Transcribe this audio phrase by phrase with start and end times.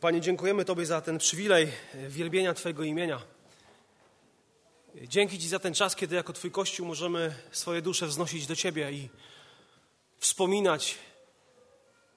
[0.00, 1.72] Panie, dziękujemy Tobie za ten przywilej
[2.08, 3.22] wielbienia Twojego imienia.
[5.02, 8.92] Dzięki Ci za ten czas, kiedy jako Twój Kościół możemy swoje dusze wznosić do Ciebie
[8.92, 9.08] i
[10.18, 10.98] wspominać,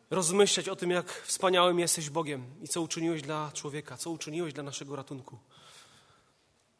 [0.10, 4.64] rozmyślać o tym, jak wspaniałym jesteś Bogiem i co uczyniłeś dla człowieka, co uczyniłeś dla
[4.64, 5.38] naszego ratunku.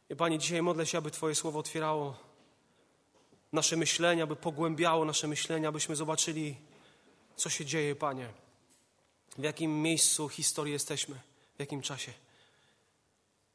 [0.10, 2.16] I Panie, dzisiaj modlę się, aby Twoje słowo otwierało
[3.54, 6.56] nasze myślenia, aby pogłębiało nasze myślenia, abyśmy zobaczyli,
[7.36, 8.49] co się dzieje, Panie
[9.40, 11.16] w jakim miejscu historii jesteśmy,
[11.56, 12.14] w jakim czasie.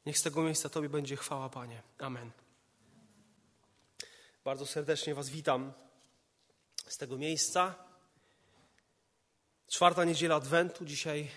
[0.05, 1.81] Niech z tego miejsca Tobie będzie chwała, Panie.
[1.97, 2.31] Amen.
[4.43, 5.73] Bardzo serdecznie Was witam
[6.87, 7.75] z tego miejsca.
[9.67, 11.31] Czwarta niedziela Adwentu dzisiaj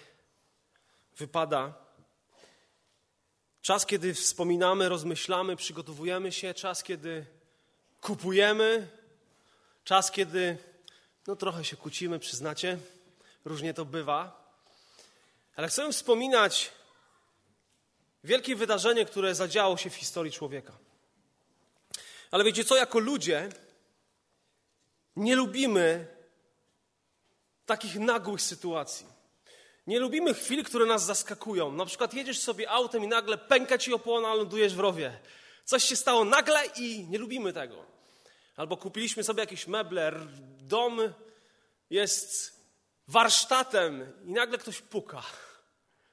[1.17, 1.75] wypada.
[3.61, 7.27] Czas, kiedy wspominamy, rozmyślamy, przygotowujemy się, czas, kiedy
[8.01, 8.89] kupujemy,
[9.85, 10.59] czas, kiedy
[11.27, 12.79] no trochę się kłócimy, przyznacie
[13.45, 14.48] różnie to bywa.
[15.59, 16.73] Ale chcę wspominać
[18.25, 20.73] wielkie wydarzenie, które zadziało się w historii człowieka.
[22.31, 23.49] Ale wiecie co, jako ludzie
[25.17, 26.07] nie lubimy
[27.67, 29.07] takich nagłych sytuacji.
[29.87, 31.73] Nie lubimy chwil, które nas zaskakują.
[31.73, 35.19] Na przykład jedziesz sobie autem i nagle pęka ci opłona, lądujesz w rowie.
[35.65, 37.85] Coś się stało nagle i nie lubimy tego.
[38.57, 40.13] Albo kupiliśmy sobie jakieś meble,
[40.59, 41.01] dom
[41.91, 42.58] jest
[43.09, 45.23] warsztatem i nagle ktoś puka.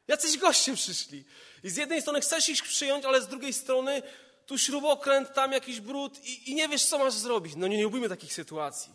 [0.08, 1.26] Jacyś goście przyszli.
[1.64, 4.02] I z jednej strony chcesz ich przyjąć, ale z drugiej strony
[4.46, 7.54] tu śrubokręt, tam jakiś brud i, i nie wiesz, co masz zrobić.
[7.56, 8.94] No nie, nie lubimy takich sytuacji.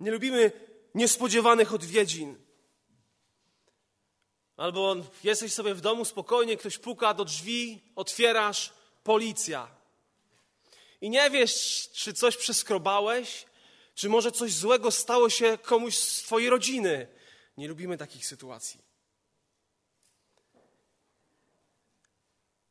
[0.00, 0.52] Nie lubimy
[0.94, 2.46] niespodziewanych odwiedzin.
[4.56, 8.72] Albo jesteś sobie w domu spokojnie, ktoś puka do drzwi, otwierasz,
[9.04, 9.68] policja.
[11.00, 13.46] I nie wiesz, czy coś przeskrobałeś,
[13.96, 17.08] czy może coś złego stało się komuś z Twojej rodziny?
[17.56, 18.80] Nie lubimy takich sytuacji.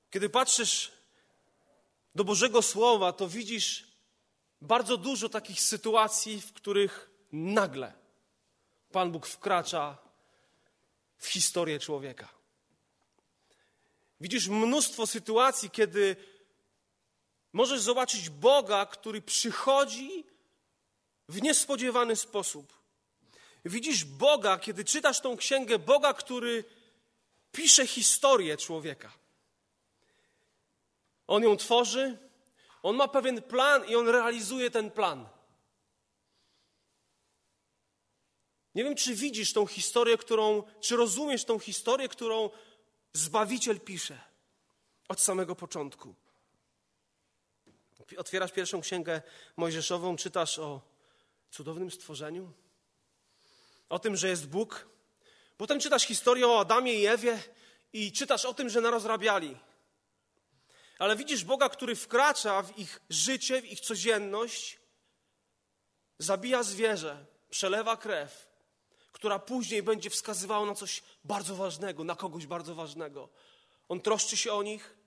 [0.09, 0.91] Kiedy patrzysz
[2.15, 3.87] do Bożego Słowa, to widzisz
[4.61, 7.93] bardzo dużo takich sytuacji, w których nagle
[8.91, 9.97] Pan Bóg wkracza
[11.17, 12.29] w historię człowieka.
[14.21, 16.15] Widzisz mnóstwo sytuacji, kiedy
[17.53, 20.34] możesz zobaczyć Boga, który przychodzi
[21.29, 22.73] w niespodziewany sposób.
[23.65, 26.63] Widzisz Boga, kiedy czytasz tą księgę, Boga, który
[27.51, 29.11] pisze historię człowieka.
[31.27, 32.17] On ją tworzy,
[32.83, 35.29] on ma pewien plan i on realizuje ten plan.
[38.75, 42.49] Nie wiem, czy widzisz tą historię, którą, czy rozumiesz tą historię, którą
[43.13, 44.21] Zbawiciel pisze
[45.09, 46.15] od samego początku.
[48.17, 49.21] Otwierasz pierwszą księgę
[49.57, 50.94] Mojżeszową, czytasz o
[51.51, 52.53] cudownym stworzeniu,
[53.89, 54.87] o tym, że jest Bóg.
[55.57, 57.43] Potem czytasz historię o Adamie i Ewie
[57.93, 59.57] i czytasz o tym, że narozrabiali.
[60.99, 64.79] Ale widzisz Boga, który wkracza w ich życie, w ich codzienność,
[66.19, 68.47] zabija zwierzę, przelewa krew,
[69.11, 73.29] która później będzie wskazywała na coś bardzo ważnego, na kogoś bardzo ważnego.
[73.89, 74.97] On troszczy się o nich,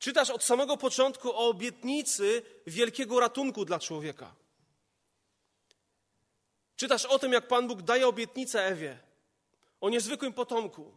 [0.00, 4.34] Czytasz od samego początku o obietnicy wielkiego ratunku dla człowieka.
[6.76, 8.98] Czytasz o tym, jak Pan Bóg daje obietnicę Ewie,
[9.80, 10.96] o niezwykłym potomku.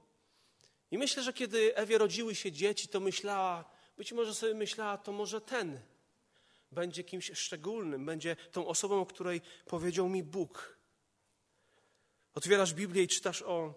[0.92, 3.66] I myślę, że kiedy Ewie rodziły się dzieci, to myślała,
[3.98, 5.82] być może sobie myślała, to może ten
[6.72, 10.78] będzie kimś szczególnym, będzie tą osobą, o której powiedział mi Bóg.
[12.36, 13.74] Otwierasz Biblię i czytasz o,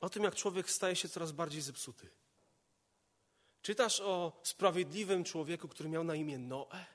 [0.00, 2.21] o tym, jak człowiek staje się coraz bardziej zepsuty.
[3.62, 6.86] Czytasz o sprawiedliwym człowieku, który miał na imię Noe?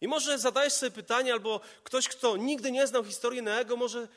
[0.00, 4.08] I może zadajesz sobie pytanie, albo ktoś, kto nigdy nie znał historii Noego, może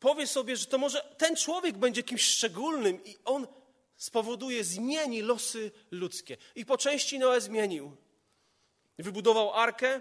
[0.00, 3.46] powie sobie, że to może ten człowiek będzie kimś szczególnym i on
[3.96, 6.36] spowoduje, zmieni losy ludzkie.
[6.54, 7.96] I po części Noe zmienił.
[8.98, 10.00] Wybudował arkę,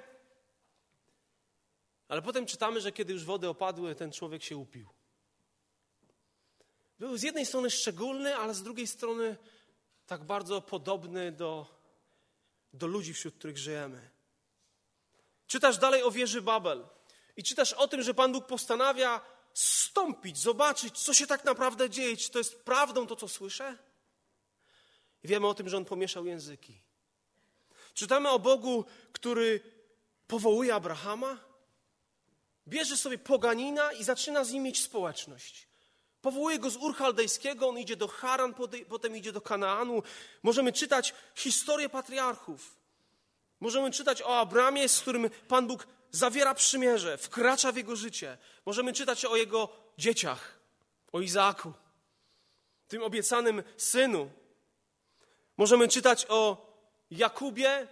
[2.07, 4.89] ale potem czytamy, że kiedy już wody opadły, ten człowiek się upił.
[6.99, 9.37] Był z jednej strony szczególny, ale z drugiej strony
[10.07, 11.65] tak bardzo podobny do,
[12.73, 14.09] do ludzi, wśród których żyjemy.
[15.47, 16.87] Czytasz dalej o wieży Babel
[17.37, 19.21] i czytasz o tym, że Pan Bóg postanawia
[19.53, 23.77] stąpić, zobaczyć, co się tak naprawdę dzieje, czy to jest prawdą to, co słyszę.
[25.23, 26.81] I wiemy o tym, że On pomieszał języki.
[27.93, 29.61] Czytamy o Bogu, który
[30.27, 31.39] powołuje Abrahama,
[32.67, 35.66] bierze sobie poganina i zaczyna z nim mieć społeczność.
[36.27, 38.53] Powołuje go z Ur Chaldejskiego, on idzie do Haran,
[38.89, 40.03] potem idzie do Kanaanu.
[40.43, 42.75] Możemy czytać historię patriarchów.
[43.59, 48.37] Możemy czytać o Abramie, z którym Pan Bóg zawiera przymierze, wkracza w jego życie.
[48.65, 50.59] Możemy czytać o jego dzieciach,
[51.11, 51.73] o Izaaku,
[52.87, 54.31] tym obiecanym synu.
[55.57, 56.71] Możemy czytać o
[57.11, 57.87] Jakubie,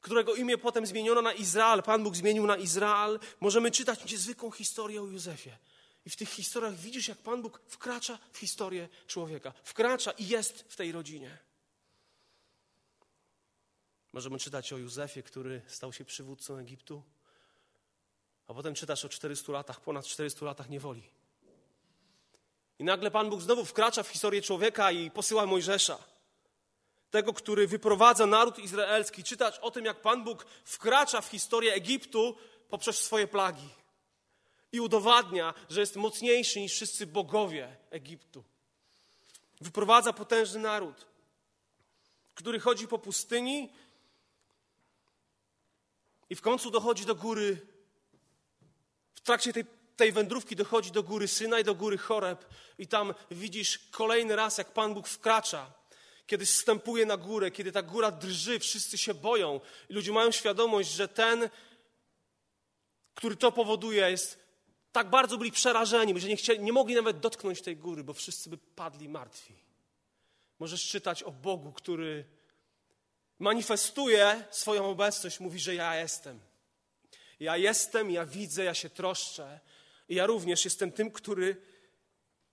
[0.00, 1.82] którego imię potem zmieniono na Izrael.
[1.82, 3.18] Pan Bóg zmienił na Izrael.
[3.40, 5.50] Możemy czytać niezwykłą historię o Józefie.
[6.08, 9.52] I w tych historiach widzisz, jak Pan Bóg wkracza w historię człowieka.
[9.64, 11.38] Wkracza i jest w tej rodzinie.
[14.12, 17.02] Możemy czytać o Józefie, który stał się przywódcą Egiptu,
[18.46, 21.02] a potem czytasz o 400 latach, ponad 400 latach niewoli.
[22.78, 25.98] I nagle Pan Bóg znowu wkracza w historię człowieka i posyła Mojżesza,
[27.10, 29.24] tego, który wyprowadza naród izraelski.
[29.24, 32.36] Czytać o tym, jak Pan Bóg wkracza w historię Egiptu
[32.68, 33.77] poprzez swoje plagi
[34.72, 38.44] i udowadnia, że jest mocniejszy niż wszyscy bogowie Egiptu.
[39.60, 41.06] Wyprowadza potężny naród,
[42.34, 43.72] który chodzi po pustyni
[46.30, 47.66] i w końcu dochodzi do góry.
[49.14, 49.64] W trakcie tej,
[49.96, 52.44] tej wędrówki dochodzi do góry Syna i do góry Choreb,
[52.78, 55.72] i tam widzisz kolejny raz, jak Pan Bóg wkracza.
[56.26, 60.90] Kiedy wstępuje na górę, kiedy ta góra drży, wszyscy się boją i ludzie mają świadomość,
[60.90, 61.50] że ten,
[63.14, 64.47] który to powoduje, jest
[64.92, 68.50] tak bardzo byli przerażeni, że nie, chcieli, nie mogli nawet dotknąć tej góry, bo wszyscy
[68.50, 69.54] by padli martwi.
[70.58, 72.24] Możesz czytać o Bogu, który
[73.38, 76.40] manifestuje swoją obecność, mówi, że ja jestem.
[77.40, 79.60] Ja jestem, ja widzę, ja się troszczę.
[80.08, 81.56] I ja również jestem tym, który,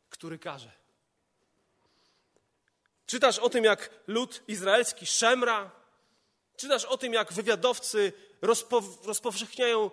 [0.10, 0.72] który każe.
[3.06, 5.72] Czytasz o tym, jak lud izraelski szemra.
[6.58, 9.92] Czytasz o tym, jak wywiadowcy rozpo, rozpowszechniają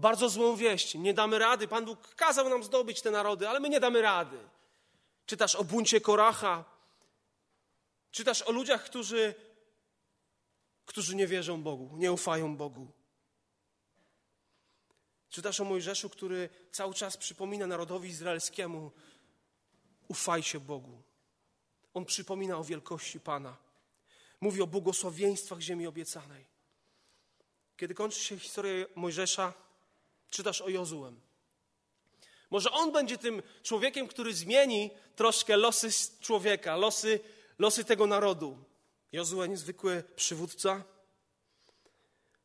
[0.00, 0.94] bardzo złą wieść.
[0.94, 1.68] Nie damy rady.
[1.68, 4.38] Pan Bóg kazał nam zdobyć te narody, ale my nie damy rady.
[5.26, 6.64] Czytasz o buncie Koracha.
[8.10, 9.34] Czytasz o ludziach, którzy
[10.90, 12.86] którzy nie wierzą Bogu, nie ufają Bogu.
[15.28, 18.92] Czytasz o Mojżeszu, który cały czas przypomina narodowi izraelskiemu:
[20.08, 21.02] ufajcie Bogu.
[21.94, 23.56] On przypomina o wielkości Pana.
[24.40, 26.46] Mówi o błogosławieństwach ziemi obiecanej.
[27.76, 29.52] Kiedy kończy się historia Mojżesza,
[30.30, 31.20] czytasz o Jozułem.
[32.50, 35.88] Może on będzie tym człowiekiem, który zmieni troszkę losy
[36.20, 37.20] człowieka, losy,
[37.58, 38.64] losy tego narodu.
[39.12, 40.84] Jozue, niezwykły przywódca.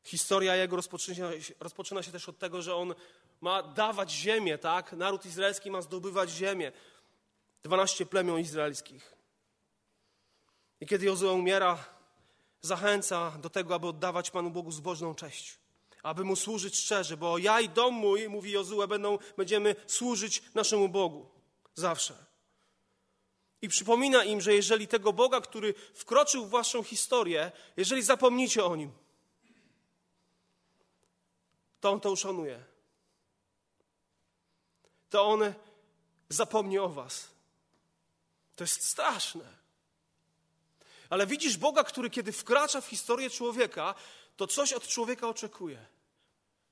[0.04, 1.30] Historia jego rozpoczyna,
[1.60, 2.96] rozpoczyna się też od tego, że on
[3.42, 4.94] ma dawać ziemię, tak?
[4.94, 6.72] Naród izraelski ma zdobywać ziemię.
[7.64, 9.16] Dwanaście plemion izraelskich.
[10.82, 11.86] I kiedy Jozue umiera,
[12.62, 15.65] zachęca do tego, aby oddawać Panu Bogu zbożną cześć.
[16.06, 20.90] Aby Mu służyć szczerze, bo ja i dom mój, mówi Jozue, będą, będziemy służyć naszemu
[20.90, 21.30] Bogu.
[21.76, 22.26] Zawsze.
[23.62, 28.76] I przypomina im, że jeżeli tego Boga, który wkroczył w waszą historię, jeżeli zapomnicie o
[28.76, 28.92] nim,
[31.80, 32.64] to on to uszanuje.
[35.10, 35.54] To on
[36.30, 37.28] zapomni o was.
[38.56, 39.46] To jest straszne.
[41.10, 43.96] Ale widzisz Boga, który kiedy wkracza w historię człowieka,
[44.38, 45.95] to coś od człowieka oczekuje.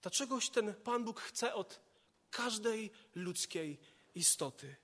[0.04, 1.80] To czegoś ten Pan Bóg chce od
[2.32, 3.80] każdej ludzkiej
[4.16, 4.76] istoty.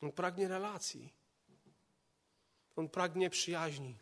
[0.00, 1.12] On pragnie relacji.
[2.76, 3.98] On pragnie przyjaźni.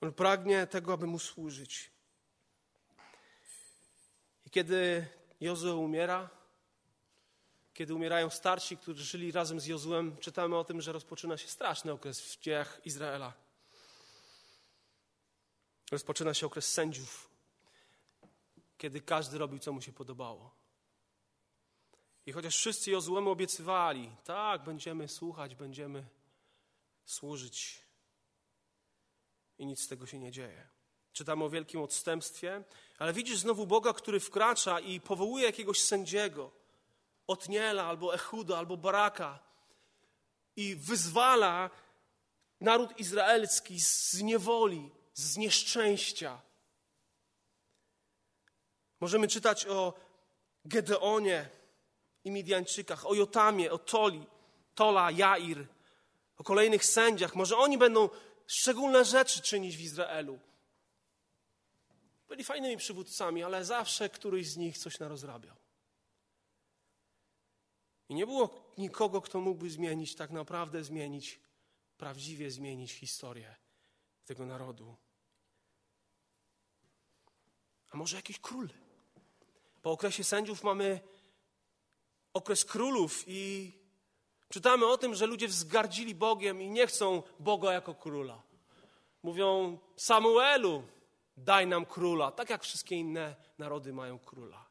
[0.00, 1.90] On pragnie tego, aby mu służyć.
[4.46, 5.06] I kiedy
[5.40, 6.30] Jozue umiera,
[7.74, 11.92] kiedy umierają starsi, którzy żyli razem z Jozuem, czytamy o tym, że rozpoczyna się straszny
[11.92, 13.49] okres w dziejach Izraela.
[15.90, 17.30] Rozpoczyna się okres sędziów,
[18.78, 20.54] kiedy każdy robił, co mu się podobało.
[22.26, 26.06] I chociaż wszyscy Jozuemu obiecywali, tak, będziemy słuchać, będziemy
[27.04, 27.80] służyć,
[29.58, 30.68] i nic z tego się nie dzieje.
[31.12, 32.64] Czytamy o wielkim odstępstwie,
[32.98, 36.50] ale widzisz znowu Boga, który wkracza i powołuje jakiegoś sędziego,
[37.26, 39.38] Otniela, albo Echuda, albo Baraka
[40.56, 41.70] i wyzwala
[42.60, 46.42] naród izraelski z niewoli, z nieszczęścia.
[49.00, 49.94] Możemy czytać o
[50.64, 51.48] Gedeonie,
[52.24, 54.26] i Midianczykach, o Jotamie, o Toli,
[54.74, 55.66] Tola, Jair,
[56.36, 57.34] o kolejnych sędziach.
[57.34, 58.08] Może oni będą
[58.46, 60.38] szczególne rzeczy czynić w Izraelu.
[62.28, 65.56] Byli fajnymi przywódcami, ale zawsze któryś z nich coś narozrabiał.
[68.08, 71.40] I nie było nikogo, kto mógłby zmienić, tak naprawdę zmienić,
[71.96, 73.56] prawdziwie zmienić historię
[74.24, 74.96] tego narodu.
[77.90, 78.68] A może jakiś król?
[79.82, 81.00] Po okresie sędziów mamy
[82.32, 83.72] okres królów i
[84.48, 88.42] czytamy o tym, że ludzie wzgardzili Bogiem i nie chcą Boga jako króla.
[89.22, 90.82] Mówią Samuelu,
[91.36, 94.66] Daj nam króla, tak jak wszystkie inne narody mają króla.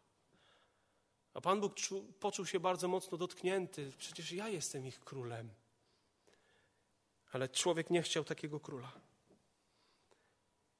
[1.33, 3.91] A Pan Bóg czu, poczuł się bardzo mocno dotknięty.
[3.97, 5.49] Przecież ja jestem ich królem.
[7.31, 8.91] Ale człowiek nie chciał takiego króla.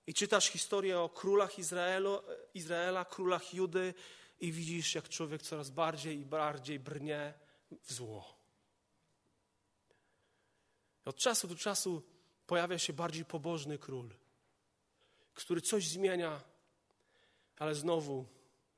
[0.10, 2.22] I czytasz historię o królach Izraelu,
[2.54, 3.94] Izraela, królach Judy
[4.40, 7.34] i widzisz, jak człowiek coraz bardziej i bardziej brnie
[7.82, 8.38] w zło.
[11.06, 12.04] Od czasu do czasu
[12.48, 14.10] pojawia się bardziej pobożny król,
[15.34, 16.42] który coś zmienia,
[17.58, 18.26] ale znowu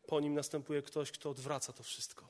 [0.08, 2.30] po nim następuje ktoś, kto odwraca to wszystko.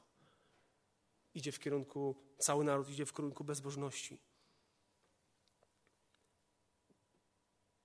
[1.33, 4.19] Idzie w kierunku, cały naród idzie w kierunku bezbożności.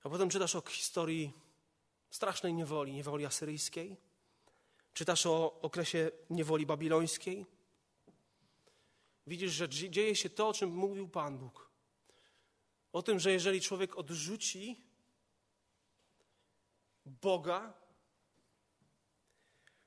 [0.06, 1.32] A potem czytasz o historii
[2.10, 3.96] strasznej niewoli, niewoli asyryjskiej.
[4.94, 7.46] Czytasz o okresie niewoli babilońskiej.
[9.26, 11.70] Widzisz, że dzieje się to, o czym mówił Pan Bóg.
[12.92, 14.80] O tym, że jeżeli człowiek odrzuci
[17.06, 17.74] Boga,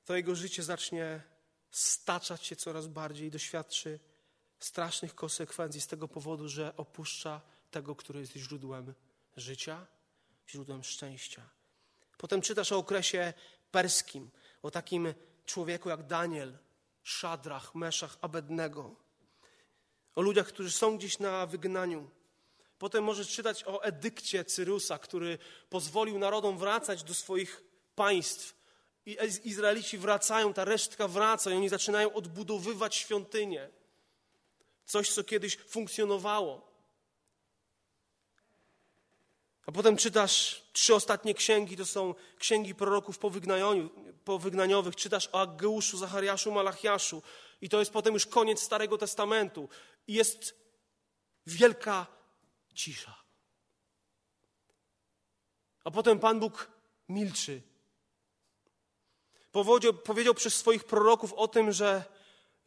[0.04, 1.22] to jego życie zacznie
[1.70, 4.00] staczać się coraz bardziej i doświadczy
[4.58, 8.94] strasznych konsekwencji z tego powodu, że opuszcza tego, który jest źródłem
[9.36, 9.86] życia,
[10.50, 11.50] źródłem szczęścia.
[12.16, 13.32] Potem czytasz o okresie
[13.70, 14.30] perskim,
[14.62, 15.14] o takim
[15.46, 16.58] człowieku jak Daniel,
[17.02, 18.96] Szadrach, Meszach, Abednego,
[20.14, 22.10] o ludziach, którzy są gdzieś na wygnaniu.
[22.78, 25.38] Potem możesz czytać o edykcie Cyrusa, który
[25.70, 27.62] pozwolił narodom wracać do swoich
[27.94, 28.60] państw.
[29.06, 33.68] I Izraelici wracają, ta resztka wraca i oni zaczynają odbudowywać świątynię.
[34.84, 36.69] Coś, co kiedyś funkcjonowało.
[39.66, 43.18] A potem czytasz trzy ostatnie księgi, to są księgi proroków
[44.24, 44.96] powygnaniowych.
[44.96, 47.22] Czytasz o Aggeuszu, Zachariaszu, Malachiaszu.
[47.60, 49.68] I to jest potem już koniec Starego Testamentu.
[50.06, 50.54] I jest
[51.46, 52.06] wielka
[52.74, 53.14] cisza.
[55.84, 56.70] A potem Pan Bóg
[57.08, 57.62] milczy.
[59.52, 62.04] Powiedział, powiedział przez swoich proroków o tym, że,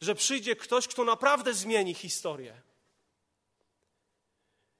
[0.00, 2.62] że przyjdzie ktoś, kto naprawdę zmieni historię.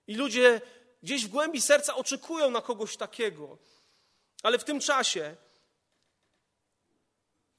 [0.07, 0.61] I ludzie
[1.05, 3.59] gdzieś w głębi serca oczekują na kogoś takiego.
[4.43, 5.37] Ale w tym czasie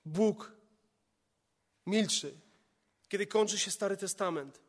[0.06, 0.52] Bóg
[1.86, 2.38] milczy,
[3.10, 4.60] kiedy kończy się Stary Testament.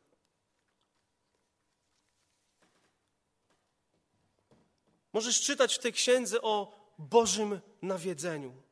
[5.13, 8.63] Możesz czytać w tej księdze o Bożym nawiedzeniu.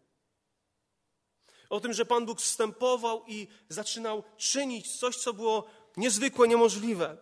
[1.71, 7.17] O tym, że Pan Bóg wstępował i zaczynał czynić coś, co było niezwykłe, niemożliwe.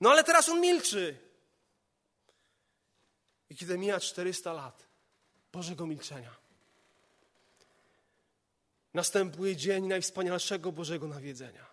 [0.00, 1.27] No ale teraz on milczy.
[3.50, 4.88] I kiedy mija 400 lat
[5.52, 6.36] Bożego milczenia,
[8.94, 11.66] następuje dzień najwspanialszego Bożego nawiedzenia.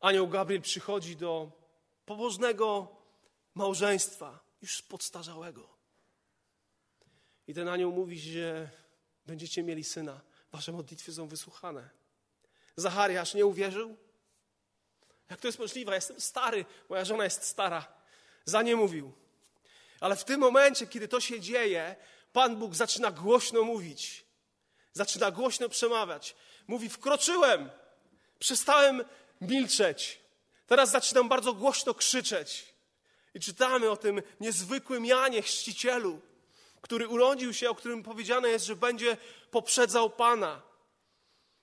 [0.00, 1.50] Anioł Gabriel przychodzi do
[2.06, 2.96] pobożnego
[3.54, 5.68] małżeństwa, już podstarzałego.
[7.46, 8.70] I ten anioł mówi, że
[9.26, 10.20] będziecie mieli syna,
[10.52, 11.90] wasze modlitwy są wysłuchane.
[12.76, 13.96] Zachariasz nie uwierzył?
[15.30, 15.90] Jak to jest możliwe?
[15.90, 17.86] Ja jestem stary, moja żona jest stara.
[18.44, 19.12] Za nie mówił.
[20.00, 21.96] Ale w tym momencie, kiedy to się dzieje,
[22.32, 24.24] Pan Bóg zaczyna głośno mówić.
[24.92, 26.36] Zaczyna głośno przemawiać.
[26.66, 27.70] Mówi: Wkroczyłem,
[28.38, 29.04] przestałem
[29.40, 30.20] milczeć.
[30.66, 32.74] Teraz zaczynam bardzo głośno krzyczeć.
[33.34, 36.20] I czytamy o tym niezwykłym Janie Chrzcicielu,
[36.80, 39.16] który urodził się, o którym powiedziane jest, że będzie
[39.50, 40.62] poprzedzał Pana,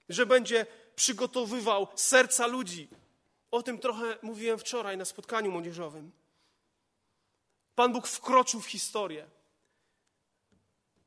[0.10, 2.88] że będzie przygotowywał serca ludzi.
[3.56, 6.12] O tym trochę mówiłem wczoraj na spotkaniu młodzieżowym.
[7.76, 9.28] Pan Bóg wkroczył w historię.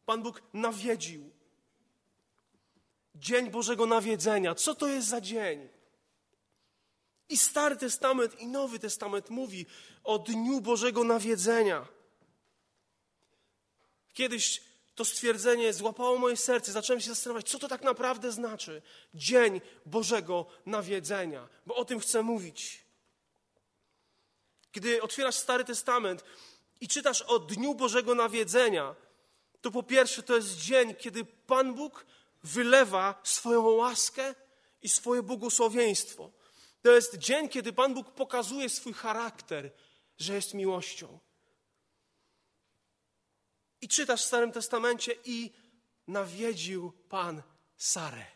[0.06, 1.30] Pan Bóg nawiedził.
[3.14, 4.54] Dzień Bożego Nawiedzenia.
[4.54, 5.68] Co to jest za dzień?
[7.28, 9.66] I Stary Testament, i Nowy Testament mówi
[10.04, 11.86] o dniu Bożego nawiedzenia.
[14.12, 14.62] Kiedyś
[14.98, 18.82] to stwierdzenie złapało moje serce, zacząłem się zastanawiać, co to tak naprawdę znaczy.
[19.14, 22.84] Dzień Bożego nawiedzenia, bo o tym chcę mówić.
[24.72, 26.24] Kiedy otwierasz Stary Testament
[26.80, 28.94] i czytasz o dniu Bożego nawiedzenia,
[29.60, 32.06] to po pierwsze to jest dzień, kiedy Pan Bóg
[32.42, 34.34] wylewa swoją łaskę
[34.82, 36.30] i swoje błogosławieństwo.
[36.82, 39.70] To jest dzień, kiedy Pan Bóg pokazuje swój charakter,
[40.18, 41.18] że jest miłością.
[43.80, 45.52] I czytasz w Starym Testamencie i
[46.06, 47.42] nawiedził Pan
[47.76, 48.26] Sarę.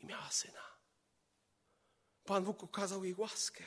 [0.00, 0.60] I miała syna.
[2.24, 3.64] Pan Bóg okazał jej łaskę.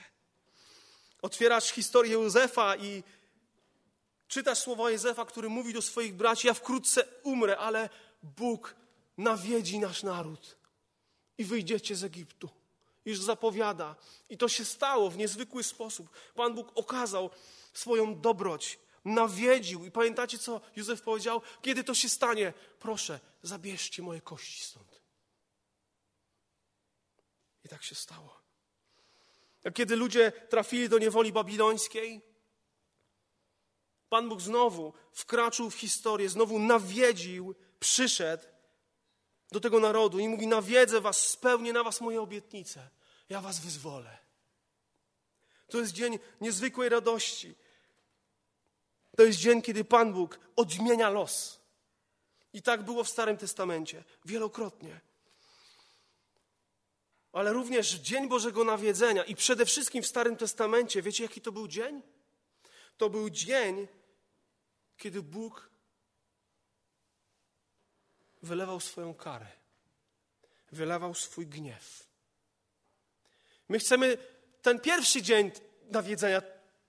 [1.22, 3.04] Otwierasz historię Józefa i
[4.28, 7.90] czytasz słowa Józefa, który mówi do swoich braci: Ja wkrótce umrę, ale
[8.24, 8.76] Bóg
[9.18, 10.58] nawiedzi nasz naród
[11.38, 12.50] i wyjdziecie z Egiptu.
[13.06, 13.96] Już zapowiada.
[14.30, 16.10] I to się stało w niezwykły sposób.
[16.36, 17.30] Pan Bóg okazał
[17.74, 19.86] swoją dobroć, nawiedził.
[19.86, 21.42] I pamiętacie, co Józef powiedział?
[21.62, 22.54] Kiedy to się stanie?
[22.80, 25.02] Proszę, zabierzcie moje kości stąd.
[27.66, 28.44] I tak się stało.
[29.74, 32.22] Kiedy ludzie trafili do niewoli babilońskiej,
[34.10, 38.44] Pan Bóg znowu wkraczył w historię, znowu nawiedził, przyszedł
[39.52, 42.90] do tego narodu i mówi: Nawiedzę was, spełnię na was moje obietnice.
[43.30, 44.18] Ja was wyzwolę.
[45.68, 47.56] To jest dzień niezwykłej radości.
[49.18, 51.60] To jest dzień, kiedy Pan Bóg odmienia los.
[52.54, 55.00] I tak było w Starym Testamencie wielokrotnie.
[57.32, 61.68] Ale również Dzień Bożego Nawiedzenia i przede wszystkim w Starym Testamencie, wiecie jaki to był
[61.68, 62.02] dzień?
[62.98, 63.88] To był dzień,
[64.98, 65.70] kiedy Bóg
[68.42, 69.48] wylewał swoją karę,
[70.72, 72.08] wylewał swój gniew.
[73.70, 74.18] My chcemy
[74.62, 75.52] ten pierwszy dzień
[75.90, 76.42] nawiedzenia,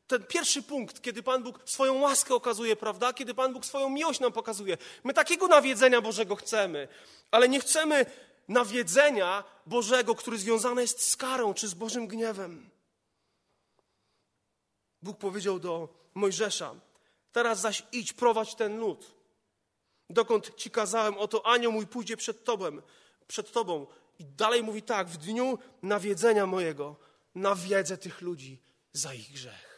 [0.07, 3.13] ten pierwszy punkt, kiedy Pan Bóg swoją łaskę okazuje, prawda?
[3.13, 4.79] Kiedy Pan Bóg swoją miłość nam pokazuje.
[5.05, 6.89] My takiego nawiedzenia Bożego chcemy,
[7.31, 8.07] ale nie chcemy
[8.49, 12.71] nawiedzenia Bożego, który związany jest z karą czy z Bożym gniewem.
[15.03, 16.75] Bóg powiedział do Mojżesza:
[17.33, 19.15] Teraz zaś idź, prowadź ten lud.
[20.11, 22.83] Dokąd ci kazałem, oto anioł mój pójdzie przed tobą,
[23.27, 23.87] przed tobą.
[24.19, 26.97] I dalej mówi tak: w dniu nawiedzenia mojego
[27.35, 29.74] nawiedzę tych ludzi za ich grzech.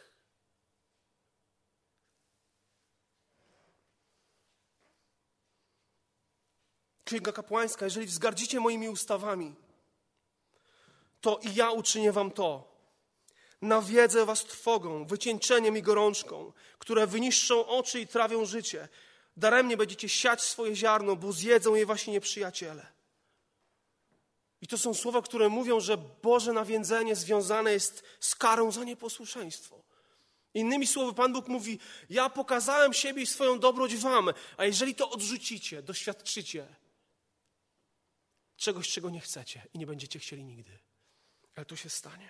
[7.07, 9.55] Księga kapłańska, jeżeli wzgardzicie moimi ustawami,
[11.21, 12.77] to i ja uczynię wam to.
[13.61, 18.87] Nawiedzę was trwogą, wycieńczeniem i gorączką, które wyniszczą oczy i trawią życie.
[19.37, 22.87] Daremnie będziecie siać swoje ziarno, bo zjedzą je wasi nieprzyjaciele.
[24.61, 29.83] I to są słowa, które mówią, że Boże nawiedzenie związane jest z karą za nieposłuszeństwo.
[30.53, 35.09] Innymi słowy, Pan Bóg mówi: Ja pokazałem siebie i swoją dobroć Wam, a jeżeli to
[35.09, 36.67] odrzucicie, doświadczycie
[38.57, 40.79] czegoś, czego nie chcecie i nie będziecie chcieli nigdy.
[41.55, 42.29] Ale to się stanie.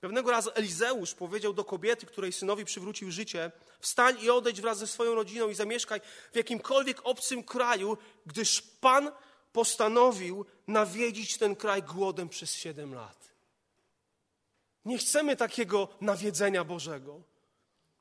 [0.00, 4.86] Pewnego razu Elizeusz powiedział do kobiety, której synowi przywrócił życie: Wstań i odejdź wraz ze
[4.86, 6.00] swoją rodziną i zamieszkaj
[6.32, 9.10] w jakimkolwiek obcym kraju, gdyż Pan
[9.52, 13.28] postanowił nawiedzić ten kraj głodem przez siedem lat.
[14.84, 17.22] Nie chcemy takiego nawiedzenia Bożego.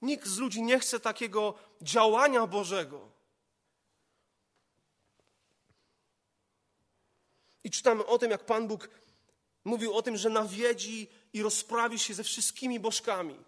[0.02, 3.17] Nikt z ludzi nie chce takiego działania Bożego.
[7.68, 8.90] I czytamy o tym, jak Pan Bóg
[9.66, 13.40] mówił o tym, że nawiedzi i rozprawi się ze wszystkimi bożkami,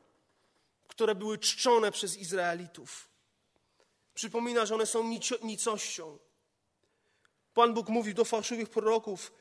[0.88, 3.10] które były czczone przez Izraelitów.
[4.14, 6.18] Przypomina, że one są nicością.
[7.54, 9.32] Pan Bóg mówi do fałszywych proroków,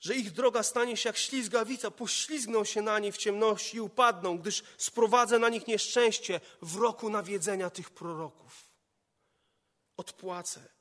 [0.00, 4.38] że ich droga stanie się jak ślizgawica, poślizgną się na niej w ciemności i upadną,
[4.38, 8.68] gdyż sprowadzę na nich nieszczęście w roku nawiedzenia tych proroków.
[9.96, 10.74] Odpłacę.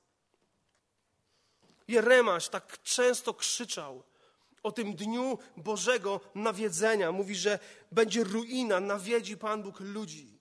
[1.88, 4.04] Jeremasz tak często krzyczał
[4.64, 7.12] o tym dniu Bożego nawiedzenia.
[7.12, 7.60] Mówi, że
[7.92, 10.40] będzie ruina, nawiedzi Pan Bóg ludzi.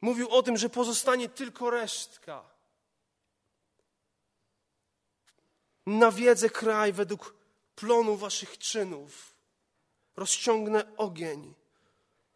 [0.00, 2.44] Mówił o tym, że pozostanie tylko resztka.
[5.86, 7.34] Nawiedzę kraj według
[7.74, 9.34] plonu waszych czynów.
[10.16, 11.54] Rozciągnę ogień,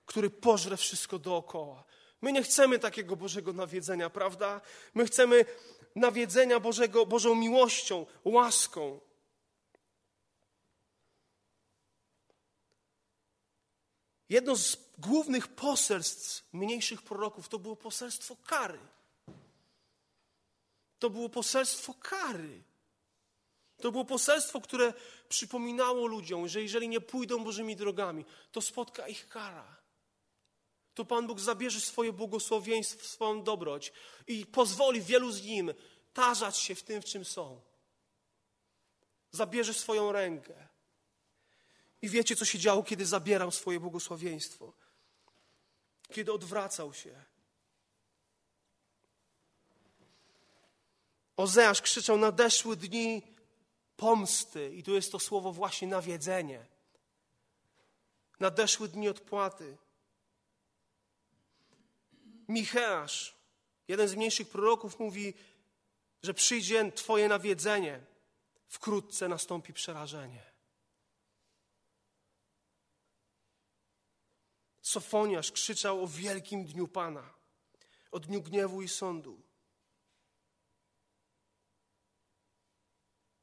[0.06, 1.84] który pożre wszystko dookoła.
[2.24, 4.60] My nie chcemy takiego Bożego nawiedzenia, prawda?
[4.94, 5.44] My chcemy
[5.96, 9.00] nawiedzenia Bożego, Bożą miłością, łaską.
[14.28, 18.80] Jedno z głównych poselstw mniejszych proroków to było poselstwo kary.
[20.98, 22.62] To było poselstwo kary.
[23.76, 24.92] To było poselstwo, które
[25.28, 29.83] przypominało ludziom, że jeżeli nie pójdą Bożymi drogami, to spotka ich kara.
[30.94, 33.92] To Pan Bóg zabierze swoje błogosławieństwo, swoją dobroć
[34.26, 35.74] i pozwoli wielu z nim
[36.14, 37.60] tarzać się w tym, w czym są.
[39.30, 40.68] Zabierze swoją rękę.
[42.02, 44.72] I wiecie, co się działo, kiedy zabierał swoje błogosławieństwo?
[46.12, 47.24] Kiedy odwracał się.
[51.36, 53.22] Ozeasz krzyczał: Nadeszły dni
[53.96, 54.74] pomsty.
[54.74, 56.66] I tu jest to słowo właśnie nawiedzenie.
[58.40, 59.76] Nadeszły dni odpłaty.
[62.48, 63.36] Micheasz,
[63.88, 65.34] jeden z mniejszych proroków, mówi:
[66.22, 68.00] że przyjdzie Twoje nawiedzenie,
[68.68, 70.54] wkrótce nastąpi przerażenie.
[74.82, 77.34] Sofoniasz krzyczał o wielkim dniu Pana,
[78.10, 79.42] o dniu gniewu i sądu.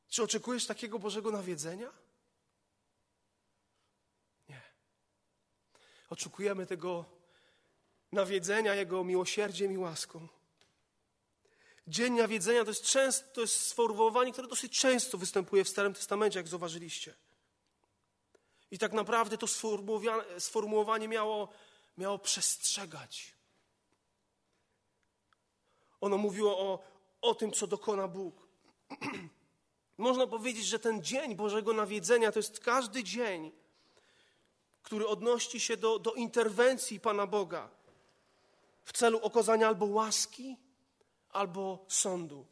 [0.07, 1.93] Czy oczekujesz takiego Bożego nawiedzenia?
[6.09, 7.05] Oczekujemy tego
[8.11, 10.27] nawiedzenia Jego miłosierdziem i łaską.
[11.87, 16.39] Dzień nawiedzenia to jest, często, to jest sformułowanie, które dosyć często występuje w Starym Testamencie,
[16.39, 17.15] jak zauważyliście.
[18.71, 19.47] I tak naprawdę to
[20.39, 21.49] sformułowanie miało,
[21.97, 23.35] miało przestrzegać.
[26.01, 26.79] Ono mówiło o,
[27.21, 28.47] o tym, co dokona Bóg.
[29.97, 33.51] Można powiedzieć, że ten dzień Bożego Nawiedzenia to jest każdy dzień,
[34.83, 37.80] który odnosi się do, do interwencji Pana Boga
[38.91, 40.57] w celu okazania albo łaski,
[41.29, 42.45] albo sądu.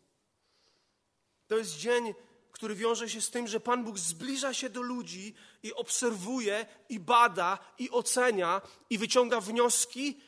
[1.47, 2.13] To jest dzień,
[2.51, 6.99] który wiąże się z tym, że Pan Bóg zbliża się do ludzi i obserwuje, i
[6.99, 10.21] bada, i ocenia, i wyciąga wnioski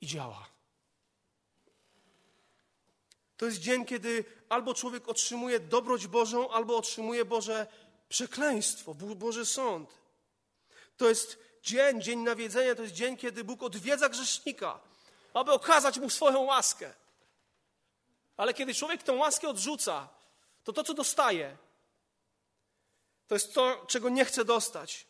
[0.00, 0.48] i działa.
[3.36, 7.66] To jest dzień, kiedy albo człowiek otrzymuje dobroć Bożą, albo otrzymuje Boże
[8.08, 9.98] przekleństwo, Boży sąd.
[10.96, 14.80] To jest dzień, dzień nawiedzenia, to jest dzień, kiedy Bóg odwiedza grzesznika,
[15.34, 16.94] aby okazać mu swoją łaskę.
[18.36, 20.08] Ale kiedy człowiek tę łaskę odrzuca,
[20.64, 21.56] to to, co dostaje,
[23.28, 25.06] to jest to, czego nie chce dostać.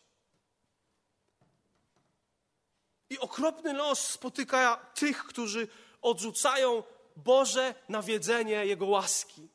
[3.09, 5.67] I okropny los spotyka tych, którzy
[6.01, 6.83] odrzucają
[7.15, 9.47] Boże nawiedzenie Jego łaski,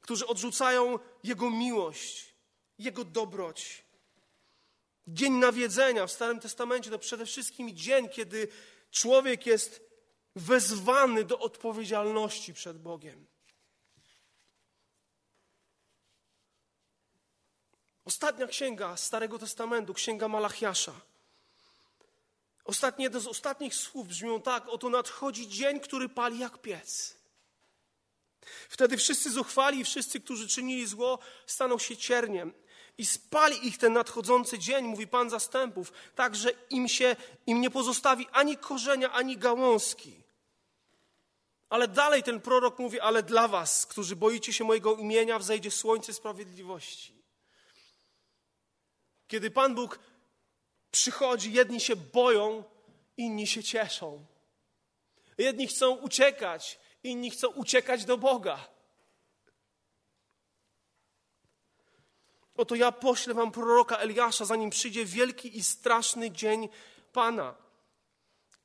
[0.00, 2.34] którzy odrzucają Jego miłość,
[2.78, 3.81] Jego dobroć.
[5.06, 8.48] Dzień nawiedzenia w Starym Testamencie to przede wszystkim dzień, kiedy
[8.90, 9.80] człowiek jest
[10.36, 13.26] wezwany do odpowiedzialności przed Bogiem.
[18.04, 21.00] Ostatnia księga Starego Testamentu, księga Malachiasza.
[22.64, 27.16] Ostatnie, z ostatnich słów brzmią tak: Oto nadchodzi dzień, który pali jak piec.
[28.68, 32.52] Wtedy wszyscy zuchwali i wszyscy, którzy czynili zło, staną się cierniem.
[32.98, 37.70] I spali ich ten nadchodzący dzień, mówi Pan zastępów, tak, że im się im nie
[37.70, 40.22] pozostawi ani korzenia, ani gałązki.
[41.68, 46.12] Ale dalej ten prorok mówi, ale dla was, którzy boicie się mojego imienia, wzejdzie słońce
[46.12, 47.22] sprawiedliwości.
[49.28, 49.98] Kiedy Pan Bóg
[50.90, 52.64] przychodzi, jedni się boją,
[53.16, 54.26] inni się cieszą.
[55.38, 58.68] Jedni chcą uciekać, inni chcą uciekać do Boga.
[62.62, 66.68] Oto ja poślę wam proroka Eliasza, zanim przyjdzie wielki i straszny dzień
[67.12, 67.54] Pana.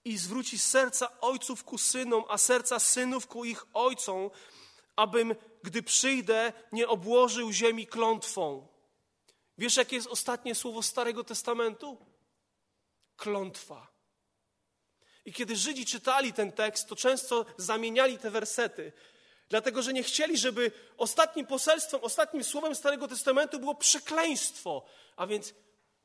[0.06, 4.30] I zwróci serca ojców ku synom, a serca synów ku ich ojcom,
[4.96, 8.68] abym, gdy przyjdę, nie obłożył ziemi klątwą.
[9.58, 11.98] Wiesz, jakie jest ostatnie słowo Starego Testamentu?
[13.16, 13.88] Klątwa.
[15.26, 18.92] I kiedy Żydzi czytali ten tekst, to często zamieniali te wersety.
[19.50, 24.86] Dlatego, że nie chcieli, żeby ostatnim poselstwem, ostatnim słowem Starego Testamentu było przekleństwo.
[25.16, 25.54] A więc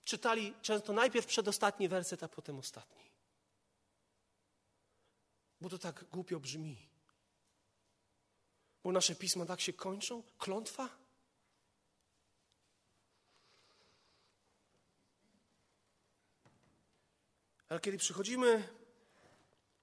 [0.05, 3.11] czytali często najpierw przedostatni werset, a potem ostatni.
[5.61, 6.89] Bo to tak głupio brzmi.
[8.85, 10.23] Bo nasze pisma tak się kończą.
[10.39, 10.89] Klątwa?
[17.69, 18.69] Ale kiedy przychodzimy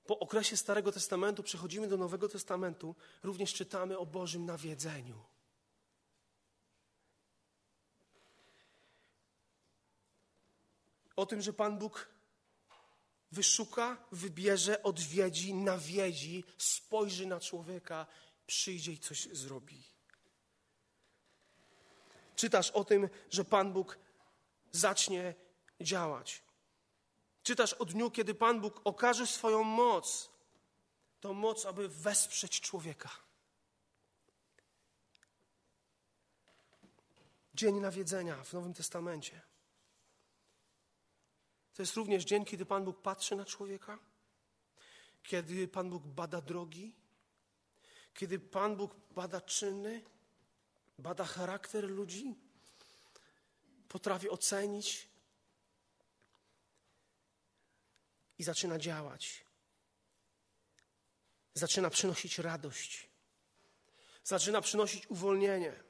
[0.10, 5.24] po okresie Starego Testamentu, przechodzimy do Nowego Testamentu, również czytamy o Bożym nawiedzeniu.
[11.16, 12.10] O tym, że Pan Bóg
[13.32, 18.08] wyszuka, wybierze, odwiedzi, nawiedzi, spojrzy na człowieka,
[18.48, 19.84] przyjdzie i coś zrobi.
[22.36, 24.00] Czytasz o tym, że Pan Bóg
[24.72, 25.36] zacznie
[25.82, 26.49] działać.
[27.50, 30.30] Czytasz o dniu, kiedy Pan Bóg okaże swoją moc.
[31.20, 33.10] To moc, aby wesprzeć człowieka.
[37.54, 39.42] Dzień nawiedzenia w Nowym Testamencie.
[41.74, 44.00] To jest również dzień, kiedy Pan Bóg patrzy na człowieka,
[45.24, 46.96] kiedy Pan Bóg bada drogi,
[48.14, 50.04] kiedy Pan Bóg bada czyny,
[51.00, 52.36] bada charakter ludzi,
[53.88, 55.09] potrafi ocenić
[58.40, 59.46] i zaczyna działać.
[61.54, 63.10] Zaczyna przynosić radość.
[64.24, 65.84] Zaczyna przynosić uwolnienie.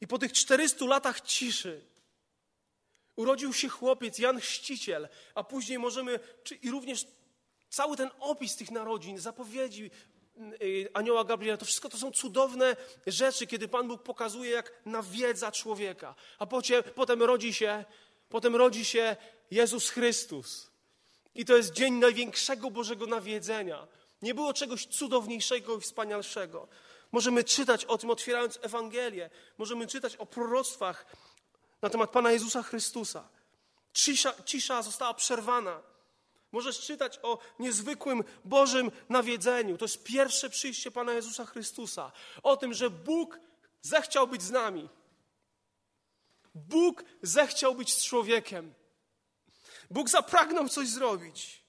[0.00, 1.86] I po tych 400 latach ciszy
[3.16, 6.20] urodził się chłopiec Jan Chrzciciel, a później możemy,
[6.62, 7.06] i również
[7.70, 9.90] cały ten opis tych narodzin, zapowiedzi
[10.62, 15.52] y, anioła Gabriela, to wszystko to są cudowne rzeczy, kiedy Pan Bóg pokazuje, jak nawiedza
[15.52, 16.14] człowieka.
[16.38, 17.84] A potem, potem rodzi się,
[18.28, 19.16] potem rodzi się
[19.50, 20.73] Jezus Chrystus.
[21.34, 23.86] I to jest dzień największego Bożego nawiedzenia.
[24.22, 26.68] Nie było czegoś cudowniejszego i wspanialszego.
[27.12, 29.30] Możemy czytać o tym, otwierając Ewangelię.
[29.58, 31.06] Możemy czytać o proroctwach
[31.82, 33.28] na temat Pana Jezusa Chrystusa.
[33.92, 35.82] Cisza, cisza została przerwana.
[36.52, 39.78] Możesz czytać o niezwykłym Bożym nawiedzeniu.
[39.78, 42.12] To jest pierwsze przyjście Pana Jezusa Chrystusa.
[42.42, 43.40] O tym, że Bóg
[43.82, 44.88] zechciał być z nami.
[46.54, 48.74] Bóg zechciał być z człowiekiem.
[49.90, 51.64] Bóg zapragnął coś zrobić.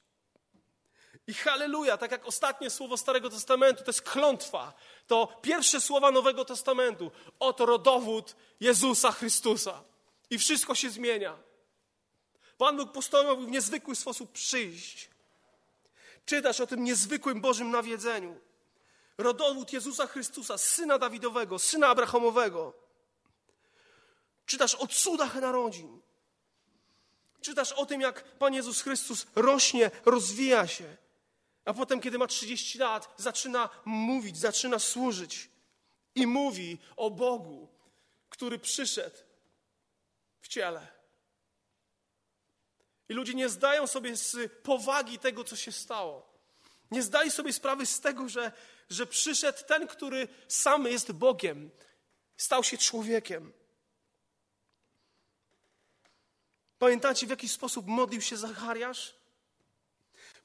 [1.28, 4.74] I halleluja, tak jak ostatnie słowo Starego Testamentu, to jest klątwa.
[5.08, 7.12] To pierwsze słowa Nowego Testamentu.
[7.40, 9.84] Oto rodowód Jezusa Chrystusa.
[10.30, 11.38] I wszystko się zmienia.
[12.58, 15.10] Pan Bóg postanowił w niezwykły sposób przyjść.
[16.26, 18.40] Czytasz o tym niezwykłym Bożym nawiedzeniu.
[19.18, 22.74] Rodowód Jezusa Chrystusa, syna Dawidowego, syna Abrahamowego.
[24.46, 26.02] Czytasz o cudach narodzin.
[27.46, 30.98] Czytasz o tym, jak Pan Jezus Chrystus rośnie, rozwija się.
[31.66, 35.50] A potem, kiedy ma 30 lat, zaczyna mówić, zaczyna służyć.
[36.16, 37.68] I mówi o Bogu,
[38.30, 39.16] który przyszedł
[40.42, 40.88] w ciele.
[43.10, 46.34] I ludzie nie zdają sobie z powagi tego, co się stało.
[46.92, 48.52] Nie zdali sobie sprawy z tego, że,
[48.90, 51.70] że przyszedł ten, który sam jest Bogiem,
[52.38, 53.54] stał się człowiekiem.
[56.80, 59.16] Pamiętacie, w jaki sposób modlił się Zachariasz?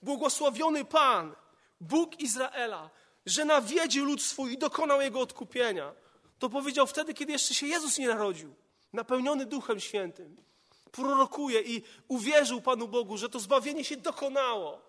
[0.03, 1.35] Błogosławiony Pan,
[1.81, 2.91] Bóg Izraela,
[3.27, 5.93] że nawiedził lud swój i dokonał jego odkupienia.
[6.39, 8.55] To powiedział wtedy, kiedy jeszcze się Jezus nie narodził,
[8.93, 10.37] napełniony Duchem Świętym.
[10.93, 14.83] Prorokuje i uwierzył Panu Bogu, że to zbawienie się dokonało,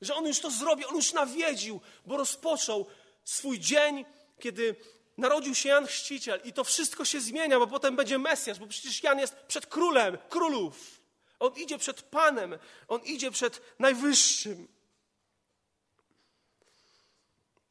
[0.00, 2.86] że On już to zrobił, On już nawiedził, bo rozpoczął
[3.24, 4.04] swój dzień,
[4.38, 4.76] kiedy
[5.18, 9.02] narodził się Jan Chrzciciel i to wszystko się zmienia, bo potem będzie Mesjasz, bo przecież
[9.02, 11.00] Jan jest przed królem królów.
[11.38, 14.68] On idzie przed Panem, on idzie przed Najwyższym.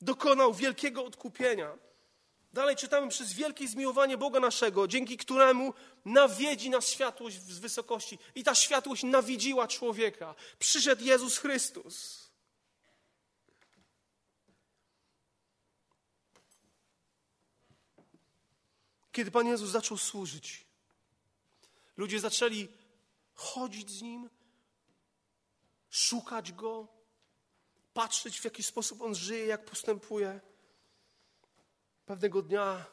[0.02, 1.78] Dokonał wielkiego odkupienia.
[2.54, 5.74] Dalej czytamy przez wielkie zmiłowanie Boga naszego, dzięki któremu
[6.06, 8.20] nawiedzi nas światłość z wysokości.
[8.36, 10.36] I ta światłość nawiedziła człowieka.
[10.60, 12.25] Przyszedł Jezus Chrystus.
[19.16, 20.66] Kiedy Pan Jezus zaczął służyć,
[21.98, 22.68] ludzie zaczęli
[23.34, 24.30] chodzić z Nim,
[25.90, 26.88] szukać Go,
[27.94, 30.42] patrzeć w jaki sposób On żyje, jak postępuje.
[32.06, 32.86] Pewnego dnia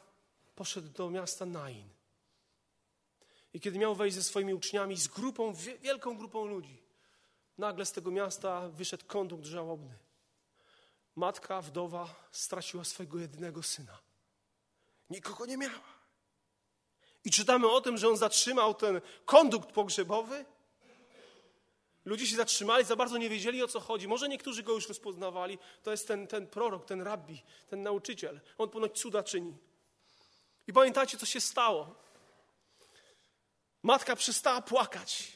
[0.55, 1.89] poszedł do miasta Nain.
[3.53, 6.83] I kiedy miał wejść ze swoimi uczniami, z grupą, wielką grupą ludzi,
[7.57, 9.97] nagle z tego miasta wyszedł kondukt żałobny.
[11.15, 13.99] Matka, wdowa straciła swojego jedynego syna.
[15.09, 15.92] Nikogo nie miała.
[17.25, 20.45] I czytamy o tym, że on zatrzymał ten kondukt pogrzebowy.
[22.05, 24.07] Ludzie się zatrzymali, za bardzo nie wiedzieli o co chodzi.
[24.07, 25.57] Może niektórzy go już rozpoznawali.
[25.83, 28.41] To jest ten, ten prorok, ten rabbi, ten nauczyciel.
[28.57, 29.57] On ponoć cuda czyni.
[30.67, 31.95] I pamiętacie, co się stało?
[33.83, 35.31] Matka przestała płakać.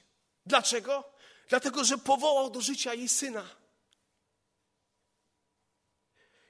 [0.46, 1.04] Dlaczego?
[1.50, 3.50] Dlatego, że powołał do życia jej syna.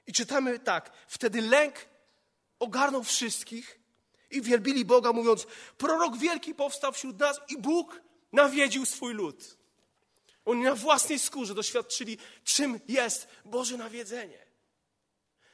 [0.08, 1.86] I czytamy tak: wtedy lęk
[2.60, 3.80] ogarnął wszystkich
[4.32, 9.58] i wielbili Boga, mówiąc: Prorok wielki powstał wśród nas i Bóg nawiedził swój lud.
[10.46, 14.48] Oni na własnej skórze doświadczyli, czym jest Boże nawiedzenie.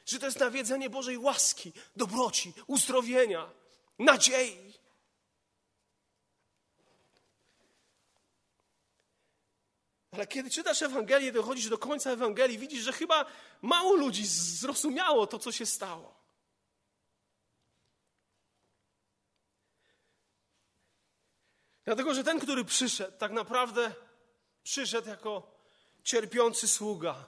[0.06, 3.50] Że to jest nawiedzenie Bożej łaski, dobroci, uzdrowienia,
[3.98, 4.74] nadziei.
[10.10, 13.26] Ale kiedy czytasz Ewangelię, dochodzisz do końca Ewangelii, widzisz, że chyba
[13.62, 16.23] mało ludzi zrozumiało to, co się stało.
[21.84, 23.94] Dlatego, że ten, który przyszedł, tak naprawdę
[24.62, 25.54] przyszedł jako
[26.04, 27.24] cierpiący sługa.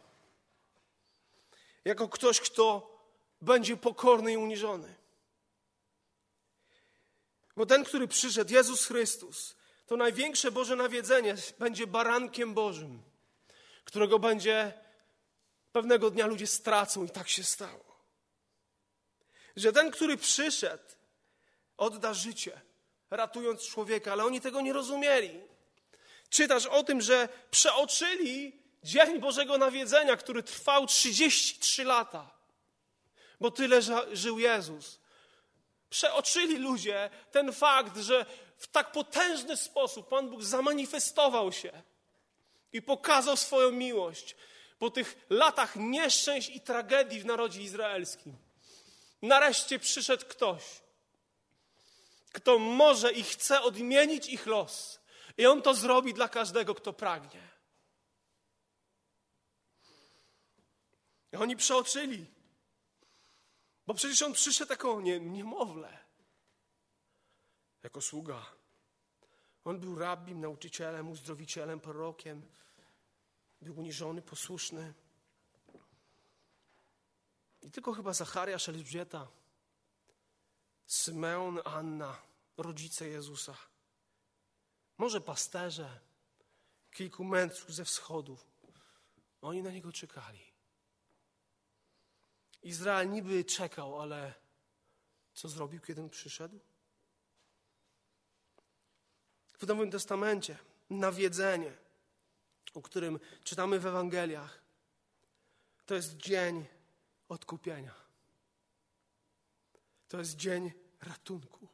[1.85, 2.97] Jako ktoś, kto
[3.41, 4.95] będzie pokorny i uniżony.
[7.57, 13.03] Bo ten, który przyszedł, Jezus Chrystus, to największe Boże nawiedzenie będzie barankiem Bożym,
[13.85, 14.73] którego będzie
[15.73, 17.97] pewnego dnia ludzie stracą i tak się stało.
[19.57, 20.85] Że ten, który przyszedł,
[21.77, 22.61] odda życie
[23.11, 25.41] ratując człowieka, ale oni tego nie rozumieli.
[26.31, 32.31] Czytasz o tym, że przeoczyli dzień Bożego nawiedzenia, który trwał 33 lata,
[33.41, 33.81] bo tyle
[34.13, 34.99] żył Jezus.
[35.91, 41.83] Przeoczyli ludzie ten fakt, że w tak potężny sposób Pan Bóg zamanifestował się
[42.73, 44.37] i pokazał swoją miłość
[44.79, 48.37] po tych latach nieszczęść i tragedii w narodzie izraelskim.
[49.23, 50.63] Nareszcie przyszedł ktoś,
[52.37, 55.01] kto może i chce odmienić ich los.
[55.37, 57.49] I on to zrobi dla każdego, kto pragnie.
[61.33, 62.27] I oni przeoczyli.
[63.87, 65.99] Bo przecież on przyszedł jako nie, niemowlę,
[67.83, 68.47] jako sługa.
[69.65, 72.43] On był rabbim, nauczycielem, uzdrowicielem, prorokiem.
[73.61, 74.95] Był uniżony, posłuszny.
[77.63, 79.29] I tylko chyba Zachariasz, Elżbieta,
[80.87, 82.23] Symeon, Anna,
[82.57, 83.57] rodzice Jezusa.
[84.99, 86.01] Może pasterze,
[86.91, 88.39] kilku mędrców ze wschodu.
[89.43, 90.41] Oni na niego czekali.
[92.63, 94.35] Izrael niby czekał, ale
[95.35, 96.61] co zrobił, kiedy on przyszedł?
[99.59, 100.59] W Nowym Testamencie
[100.91, 101.73] nawiedzenie,
[102.75, 104.63] o którym czytamy w Ewangeliach,
[105.87, 106.67] to jest dzień
[107.29, 108.06] odkupienia.
[110.09, 111.69] To jest dzień ratunku.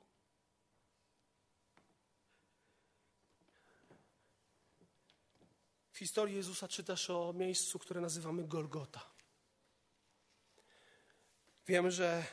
[5.92, 9.10] W historii Jezusa czytasz o miejscu, które nazywamy Golgota.
[11.66, 12.24] Wiem, że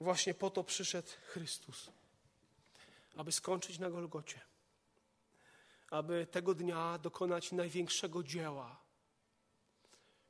[0.00, 1.90] właśnie po to przyszedł Chrystus,
[3.16, 4.40] aby skończyć na Golgocie,
[5.90, 8.80] aby tego dnia dokonać największego dzieła,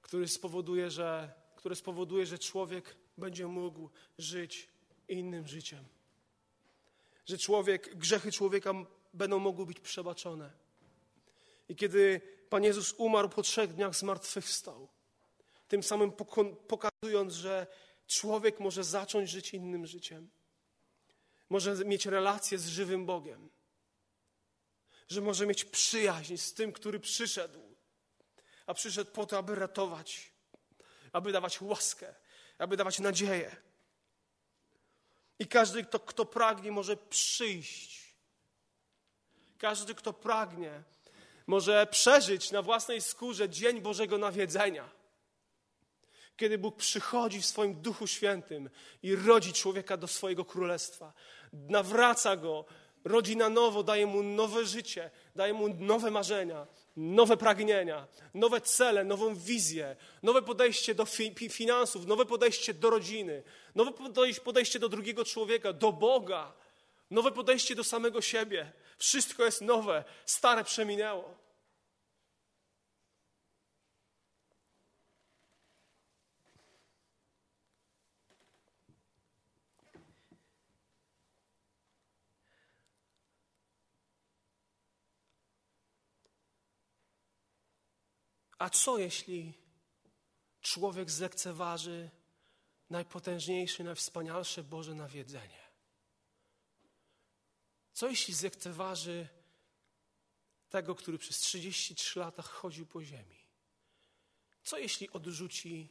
[0.03, 4.69] który spowoduje, że, które spowoduje, że człowiek będzie mógł żyć
[5.09, 5.85] innym życiem.
[7.27, 8.73] Że człowiek, grzechy człowieka
[9.15, 10.51] będą mogły być przebaczone.
[11.69, 14.89] I kiedy Pan Jezus umarł po trzech dniach, zmartwychwstał,
[15.69, 16.13] tym samym
[16.69, 17.67] pokazując, że
[18.07, 20.31] człowiek może zacząć żyć innym życiem.
[21.51, 23.51] Może mieć relację z żywym Bogiem.
[25.09, 27.61] Że może mieć przyjaźń z tym, który przyszedł.
[28.67, 30.33] A przyszedł po to, aby ratować,
[31.13, 32.15] aby dawać łaskę,
[32.59, 33.57] aby dawać nadzieję.
[35.39, 38.15] I każdy, kto, kto pragnie, może przyjść.
[39.59, 40.83] Każdy, kto pragnie,
[41.47, 44.91] może przeżyć na własnej skórze dzień Bożego nawiedzenia.
[46.37, 48.71] Kiedy Bóg przychodzi w swoim Duchu Świętym
[49.03, 51.13] i rodzi człowieka do swojego królestwa,
[51.53, 52.65] nawraca go,
[53.05, 59.05] rodzi na nowo, daje mu nowe życie, daje mu nowe marzenia, nowe pragnienia, nowe cele,
[59.05, 63.43] nową wizję, nowe podejście do fi finansów, nowe podejście do rodziny,
[63.75, 63.93] nowe
[64.45, 66.53] podejście do drugiego człowieka, do Boga,
[67.11, 68.73] nowe podejście do samego siebie.
[68.99, 71.44] Wszystko jest nowe, stare przeminęło.
[88.59, 89.55] A co jeśli
[90.61, 92.11] człowiek zlekceważy
[92.91, 95.65] najpotężniejsze, najwspanialsze Boże nawiedzenie?
[97.93, 99.29] Co jeśli zlekceważy
[100.69, 103.39] tego, który przez 33 lata chodził po ziemi?
[104.63, 105.89] Co jeśli odrzuci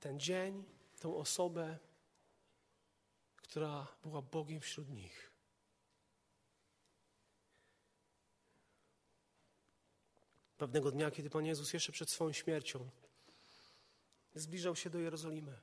[0.00, 0.64] ten dzień,
[1.00, 1.78] tą osobę,
[3.36, 5.31] która była Bogiem wśród nich?
[10.62, 12.90] Pewnego dnia, kiedy Pan Jezus jeszcze przed swoją śmiercią
[14.34, 15.60] zbliżał się do Jerozolimy.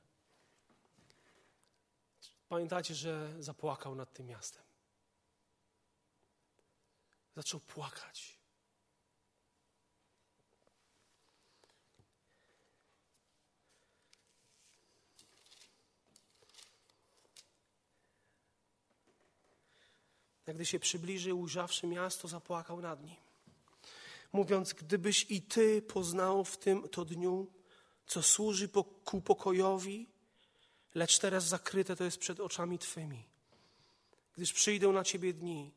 [2.48, 4.62] Pamiętacie, że zapłakał nad tym miastem.
[7.36, 8.38] Zaczął płakać.
[20.46, 23.19] Jak gdy się przybliżył, ujrzawszy miasto, zapłakał nad nim
[24.32, 27.52] mówiąc, gdybyś i Ty poznał w tym to dniu,
[28.06, 28.68] co służy
[29.04, 30.08] ku pokojowi,
[30.94, 33.24] lecz teraz zakryte to jest przed oczami Twymi.
[34.36, 35.72] Gdyż przyjdą na Ciebie dni,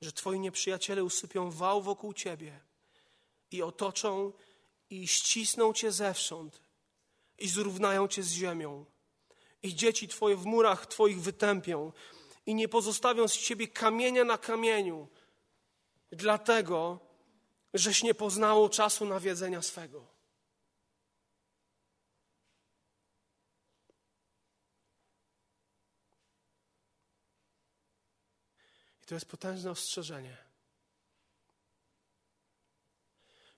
[0.00, 2.60] że Twoi nieprzyjaciele usypią wał wokół Ciebie
[3.50, 4.32] i otoczą
[4.90, 6.60] i ścisną Cię zewsząd
[7.38, 8.84] i zrównają Cię z ziemią.
[9.62, 11.92] I dzieci Twoje w murach Twoich wytępią
[12.46, 15.08] i nie pozostawią z Ciebie kamienia na kamieniu.
[16.12, 17.00] Dlatego,
[17.74, 20.06] żeś nie poznało czasu nawiedzenia swego.
[29.02, 30.36] I to jest potężne ostrzeżenie.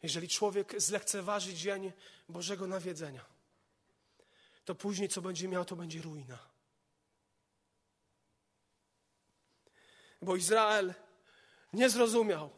[0.03, 1.93] Jeżeli człowiek zlekceważy dzień
[2.29, 3.25] Bożego nawiedzenia,
[4.65, 6.39] to później co będzie miał, to będzie ruina.
[10.23, 10.95] Bo Izrael
[11.73, 12.51] nie zrozumiał,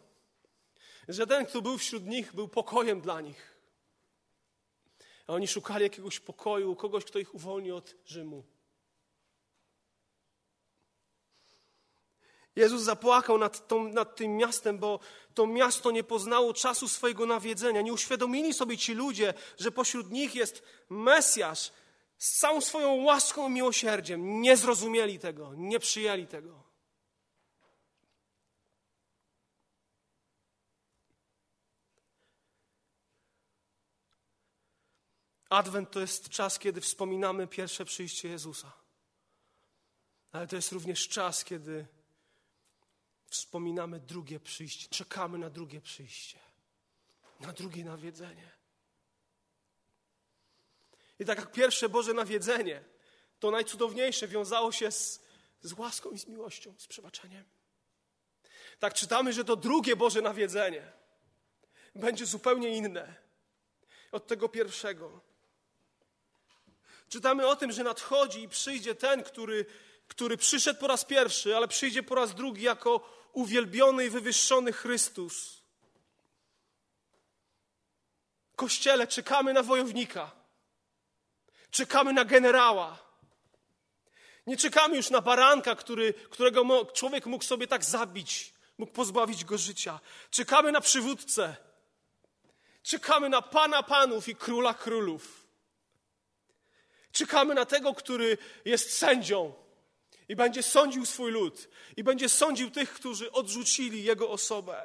[1.09, 3.56] że ten, kto był wśród nich, był pokojem dla nich.
[5.26, 8.44] A oni szukali jakiegoś pokoju, kogoś, kto ich uwolni od Rzymu.
[12.56, 15.00] Jezus zapłakał nad, tą, nad, tym miastem, bo
[15.34, 17.80] to miasto nie poznało czasu swojego nawiedzenia.
[17.80, 21.72] Nie uświadomili sobie ci ludzie, że pośród nich jest Mesjasz
[22.18, 24.40] z całą swoją łaską i miłosierdziem.
[24.40, 26.67] Nie zrozumieli tego, nie przyjęli tego.
[35.49, 38.72] Adwent to jest czas, kiedy wspominamy pierwsze przyjście Jezusa.
[40.32, 41.86] Ale to jest również czas, kiedy
[43.30, 46.38] wspominamy drugie przyjście, czekamy na drugie przyjście,
[47.40, 48.51] na drugie nawiedzenie.
[51.18, 52.84] I tak jak pierwsze Boże nawiedzenie,
[53.40, 55.20] to najcudowniejsze wiązało się z,
[55.62, 57.44] z łaską i z miłością, z przebaczeniem.
[58.78, 60.92] Tak czytamy, że to drugie Boże nawiedzenie
[61.94, 63.14] będzie zupełnie inne
[64.12, 65.27] od tego pierwszego.
[67.09, 69.66] Czytamy o tym, że nadchodzi i przyjdzie ten, który,
[70.09, 75.62] który przyszedł po raz pierwszy, ale przyjdzie po raz drugi jako uwielbiony i wywyższony Chrystus.
[78.56, 80.30] Kościele, czekamy na wojownika.
[81.70, 82.98] Czekamy na generała.
[84.46, 89.59] Nie czekamy już na baranka, który, którego człowiek mógł sobie tak zabić, mógł pozbawić go
[89.59, 90.00] życia.
[90.30, 91.56] Czekamy na przywódcę.
[92.82, 95.47] Czekamy na Pana Panów i Króla Królów.
[97.18, 99.54] Czekamy na tego, który jest sędzią
[100.28, 104.82] i będzie sądził swój lud i będzie sądził tych, którzy odrzucili jego osobę.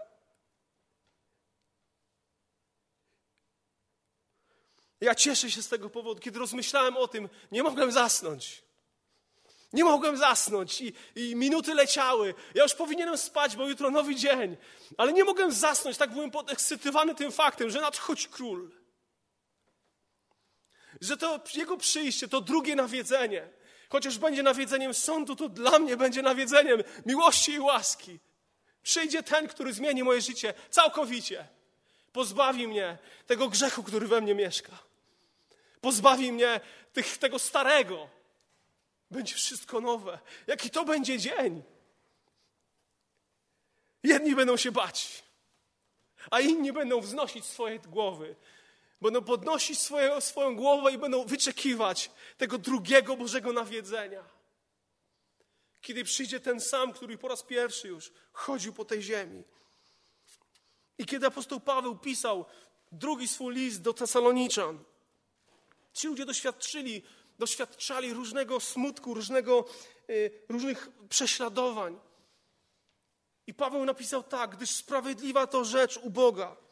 [5.02, 6.22] Ja cieszę się z tego powodu.
[6.22, 8.64] Kiedy rozmyślałem o tym, nie mogłem zasnąć.
[9.74, 12.34] Nie mogłem zasnąć i, i, minuty leciały.
[12.56, 14.58] Ja już powinienem spać, bo jutro nowy dzień.
[14.98, 18.83] Ale nie mogłem zasnąć, tak byłem podekscytowany tym faktem, że nadchodzi król.
[21.04, 23.50] Że to jego przyjście, to drugie nawiedzenie,
[23.90, 28.20] chociaż będzie nawiedzeniem sądu, to dla mnie będzie nawiedzeniem miłości i łaski.
[28.84, 31.48] Przyjdzie ten, który zmieni moje życie całkowicie.
[32.12, 32.98] Pozbawi mnie
[33.28, 34.72] tego grzechu, który we mnie mieszka.
[35.82, 36.62] Pozbawi mnie
[36.94, 38.10] tych, tego starego.
[39.12, 40.20] Będzie wszystko nowe.
[40.48, 41.64] Jaki to będzie dzień?
[44.04, 45.24] Jedni będą się bać,
[46.32, 48.36] a inni będą wznosić swoje głowy.
[49.04, 54.24] Będą podnosić swoje, swoją głowę i będą wyczekiwać tego drugiego Bożego nawiedzenia.
[55.82, 59.44] Kiedy przyjdzie ten sam, który po raz pierwszy już chodził po tej ziemi.
[60.98, 62.46] I kiedy apostoł Paweł pisał
[62.92, 64.84] drugi swój list do Tesaloniczan,
[65.94, 67.04] Ci ludzie doświadczyli,
[67.40, 69.66] doświadczali różnego smutku, różnego,
[70.10, 72.00] y, różnych prześladowań.
[73.48, 76.63] I Paweł napisał tak, gdyż sprawiedliwa to rzecz u Boga,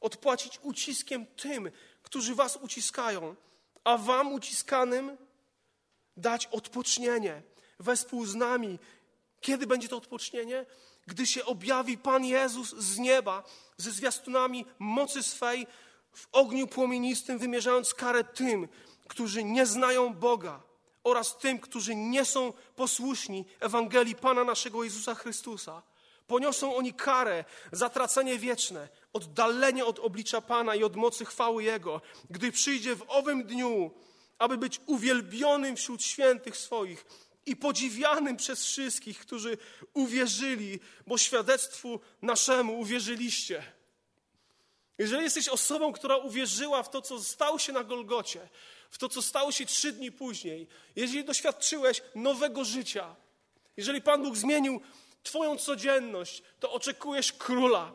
[0.00, 1.70] odpłacić uciskiem tym,
[2.02, 3.34] którzy was uciskają,
[3.84, 5.16] a wam uciskanym
[6.16, 7.42] dać odpocznienie
[7.78, 8.78] wespół z nami.
[9.40, 10.66] Kiedy będzie to odpocznienie?
[11.06, 13.42] Gdy się objawi Pan Jezus z nieba
[13.76, 15.66] ze zwiastunami mocy swej,
[16.12, 18.68] w ogniu płomienistym, wymierzając karę tym,
[19.08, 20.62] którzy nie znają Boga
[21.04, 25.82] oraz tym, którzy nie są posłuszni Ewangelii Pana naszego Jezusa Chrystusa.
[26.26, 32.00] Poniosą oni karę, zatracenie wieczne, oddalenie od oblicza Pana i od mocy chwały Jego,
[32.30, 33.90] gdy przyjdzie w owym dniu,
[34.38, 37.06] aby być uwielbionym wśród świętych swoich
[37.46, 39.58] i podziwianym przez wszystkich, którzy
[39.94, 43.62] uwierzyli, bo świadectwu naszemu uwierzyliście.
[44.98, 48.48] Jeżeli jesteś osobą, która uwierzyła w to, co stało się na Golgocie,
[48.90, 53.16] w to, co stało się trzy dni później, jeżeli doświadczyłeś nowego życia,
[53.76, 54.80] jeżeli Pan Bóg zmienił
[55.22, 57.92] Twoją codzienność, to oczekujesz króla.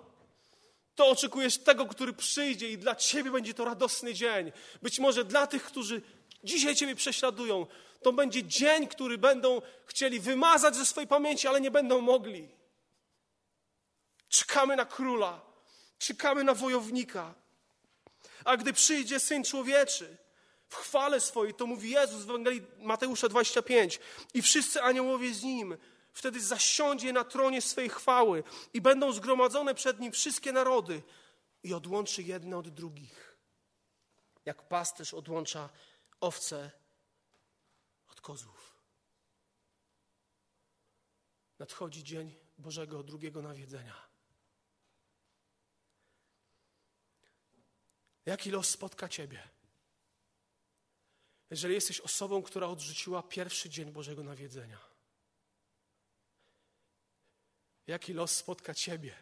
[0.96, 4.52] To oczekujesz tego, który przyjdzie i dla Ciebie będzie to radosny dzień.
[4.82, 6.02] Być może dla tych, którzy
[6.44, 7.66] dzisiaj Ciebie prześladują,
[8.02, 12.50] to będzie dzień, który będą chcieli wymazać ze swojej pamięci, ale nie będą mogli.
[14.30, 15.42] Czekamy na króla.
[16.00, 17.34] Czekamy na wojownika.
[18.46, 20.18] A gdy przyjdzie Syn Człowieczy
[20.70, 24.00] w chwale swojej, to mówi Jezus w Ewangelii Mateusza 25
[24.34, 25.78] i wszyscy aniołowie z Nim,
[26.14, 28.43] wtedy zasiądzie na tronie swej chwały
[28.74, 31.03] i będą zgromadzone przed Nim wszystkie narody
[31.64, 33.38] i odłączy jedne od drugich.
[34.45, 35.70] Jak pasterz odłącza
[36.20, 36.72] owce
[38.07, 38.76] od kozłów.
[41.59, 44.12] Nadchodzi dzień Bożego drugiego nawiedzenia.
[48.26, 49.49] Jaki los spotka Ciebie?
[51.49, 54.91] Jeżeli jesteś osobą, która odrzuciła pierwszy dzień Bożego nawiedzenia,
[57.92, 59.16] jaki los spotka Ciebie,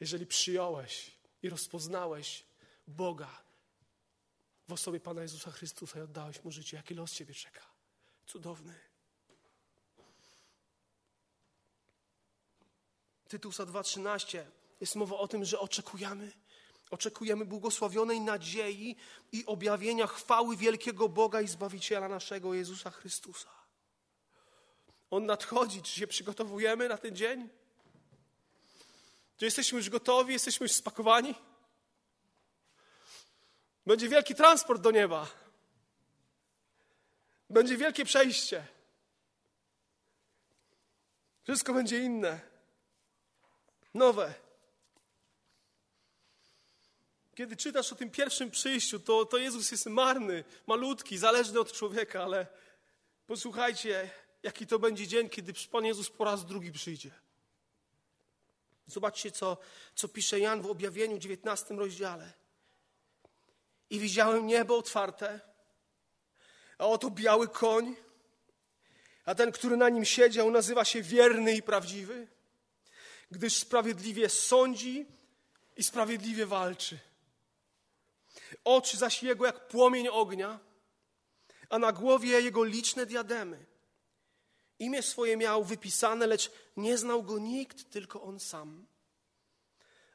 [0.00, 1.10] jeżeli przyjąłeś
[1.42, 2.44] i rozpoznałeś
[2.86, 3.42] Boga
[4.68, 7.66] w osobie Pana Jezusa Chrystusa i oddałeś Mu życie, jaki los Ciebie czeka?
[8.26, 8.74] Cudowny.
[13.28, 14.44] Tytusa 2.13
[14.80, 16.32] jest mowa o tym, że oczekujemy
[16.90, 18.96] Oczekujemy błogosławionej nadziei
[19.32, 23.63] i objawienia chwały wielkiego Boga i Zbawiciela naszego Jezusa Chrystusa.
[25.10, 25.82] On nadchodzi.
[25.82, 27.48] Czy się przygotowujemy na ten dzień?
[29.36, 30.32] Czy jesteśmy już gotowi?
[30.32, 31.34] Jesteśmy już spakowani?
[33.86, 35.26] Będzie wielki transport do nieba.
[37.50, 38.66] Będzie wielkie przejście.
[41.42, 42.40] Wszystko będzie inne.
[43.94, 44.34] Nowe.
[47.34, 52.22] Kiedy czytasz o tym pierwszym przyjściu, to, to Jezus jest marny, malutki, zależny od człowieka,
[52.22, 52.46] ale
[53.26, 54.10] posłuchajcie,
[54.44, 57.10] jaki to będzie dzień, kiedy Pan Jezus po raz drugi przyjdzie.
[58.86, 59.56] Zobaczcie, co,
[59.94, 62.32] co pisze Jan w objawieniu 19 rozdziale.
[63.90, 65.40] I widziałem niebo otwarte,
[66.78, 67.96] a oto biały koń,
[69.24, 72.28] a ten, który na nim siedział, nazywa się wierny i prawdziwy,
[73.30, 75.06] gdyż sprawiedliwie sądzi
[75.76, 76.98] i sprawiedliwie walczy.
[78.64, 80.60] Oczy zaś jego jak płomień ognia,
[81.68, 83.73] a na głowie jego liczne diademy.
[84.84, 88.86] Imię swoje miał wypisane, lecz nie znał go nikt, tylko on sam.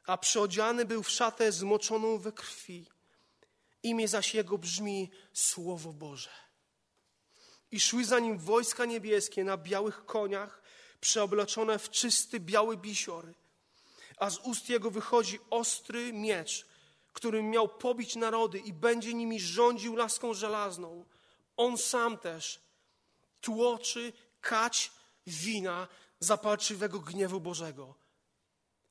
[0.06, 2.86] A przyodziany był w szatę zmoczoną we krwi.
[3.82, 6.30] Imię zaś jego brzmi Słowo Boże.
[7.70, 10.62] I szły za nim wojska niebieskie na białych koniach,
[11.00, 13.34] przeobleczone w czysty biały bisior.
[14.16, 16.66] A z ust jego wychodzi ostry miecz,
[17.12, 21.04] którym miał pobić narody i będzie nimi rządził laską żelazną.
[21.56, 22.60] On sam też
[23.40, 24.92] tłoczy kać
[25.26, 25.88] wina
[26.20, 27.94] zapalczywego gniewu Bożego,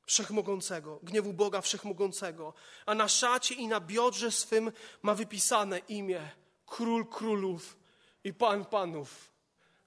[0.06, 2.54] wszechmogącego, gniewu Boga wszechmogącego.
[2.86, 4.72] A na szacie i na biodrze swym
[5.02, 6.32] ma wypisane imię
[6.66, 7.78] Król Królów
[8.24, 9.32] i Pan Panów.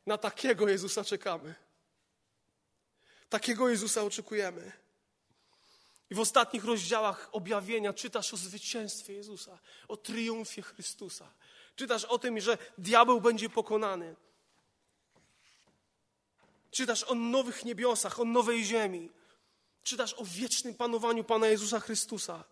[0.07, 1.55] Na takiego Jezusa czekamy.
[3.29, 4.73] Takiego Jezusa oczekujemy.
[6.11, 9.59] I w ostatnich rozdziałach objawienia czytasz o zwycięstwie Jezusa,
[9.89, 11.33] o triumfie Chrystusa.
[11.77, 14.17] Czytasz o tym, że diabeł będzie pokonany.
[16.73, 19.11] Czytasz o nowych niebiosach, o nowej ziemi.
[19.83, 22.45] Czytasz o wiecznym panowaniu Pana Jezusa Chrystusa.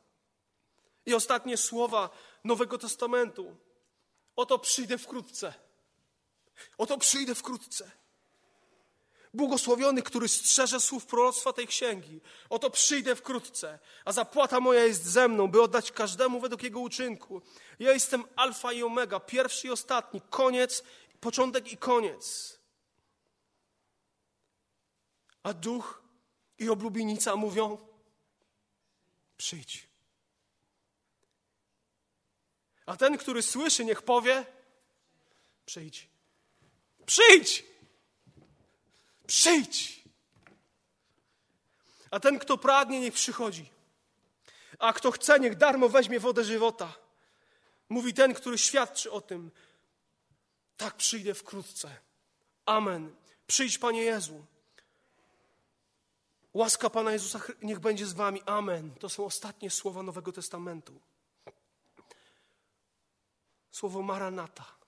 [1.07, 2.11] I ostatnie słowa
[2.45, 3.57] Nowego Testamentu.
[4.37, 5.55] Oto przyjdę wkrótce.
[6.79, 7.91] Oto przyjdę wkrótce.
[9.35, 12.21] Błogosławiony, który strzeże słów proroctwa tej księgi.
[12.51, 17.43] Oto przyjdę wkrótce, a zapłata moja jest ze mną, by oddać każdemu według jego uczynku.
[17.79, 20.83] Ja jestem alfa i omega, pierwszy i ostatni, koniec,
[21.21, 22.60] początek i koniec.
[25.43, 26.03] A duch
[26.59, 27.79] i oblubienica mówią:
[29.37, 29.89] przyjdź.
[32.87, 34.47] A ten, który słyszy, niech powie:
[35.67, 36.11] przyjdź.
[37.07, 37.65] Przyjdź!
[39.27, 40.05] Przyjdź!
[42.11, 43.71] A ten, kto pragnie, niech przychodzi.
[44.79, 46.95] A kto chce, niech darmo weźmie wodę żywota.
[47.89, 49.51] Mówi ten, który świadczy o tym.
[50.77, 51.97] Tak przyjdę wkrótce.
[52.67, 53.17] Amen.
[53.47, 54.45] Przyjdź, Panie Jezu.
[56.55, 58.43] Łaska Pana Jezusa niech będzie z Wami.
[58.47, 58.95] Amen.
[58.95, 61.01] To są ostatnie słowa Nowego Testamentu.
[63.71, 64.81] Słowo Maranata.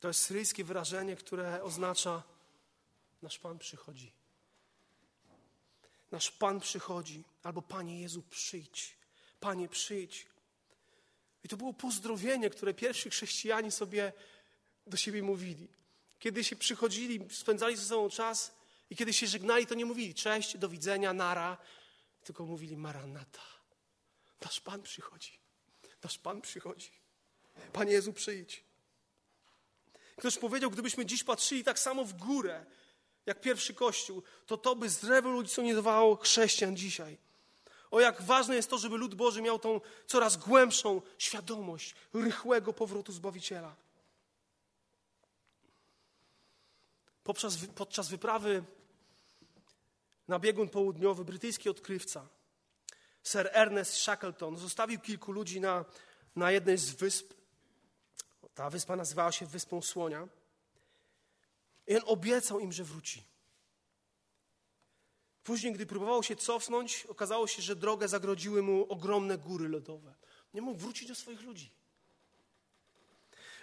[0.00, 2.22] To jest syryjskie wyrażenie, które oznacza
[3.22, 4.12] nasz Pan przychodzi.
[6.10, 8.96] Nasz Pan przychodzi, albo Panie Jezu, przyjdź.
[9.40, 10.26] Panie, przyjdź.
[11.44, 14.12] I to było pozdrowienie, które pierwsi chrześcijanie sobie
[14.86, 15.68] do siebie mówili.
[16.18, 18.55] Kiedy się przychodzili, spędzali ze sobą czas
[18.90, 21.56] i kiedy się żegnali, to nie mówili cześć, do widzenia, nara,
[22.24, 23.42] tylko mówili maranata.
[24.40, 25.38] Nasz Pan przychodzi.
[26.02, 26.90] Nasz Pan przychodzi.
[27.72, 28.64] Panie Jezu, przyjdź.
[30.16, 32.66] Ktoś powiedział, gdybyśmy dziś patrzyli tak samo w górę,
[33.26, 37.18] jak pierwszy Kościół, to to by zrewolucjonizowało chrześcijan dzisiaj.
[37.90, 43.12] O jak ważne jest to, żeby lud Boży miał tą coraz głębszą świadomość rychłego powrotu
[43.12, 43.76] Zbawiciela.
[47.24, 48.64] Podczas, podczas wyprawy
[50.28, 52.28] na biegun południowy brytyjski odkrywca
[53.22, 55.84] Sir Ernest Shackleton zostawił kilku ludzi na,
[56.36, 57.36] na jednej z wysp
[58.56, 60.28] ta wyspa nazywała się Wyspą Słonia.
[61.86, 63.24] I on obiecał im, że wróci.
[65.44, 70.14] Później, gdy próbował się cofnąć, okazało się, że drogę zagrodziły mu ogromne góry lodowe.
[70.54, 71.70] Nie mógł wrócić do swoich ludzi.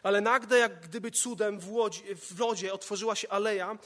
[0.03, 3.77] Ale nagle, jak gdyby cudem w, łodzi, w lodzie otworzyła się aleja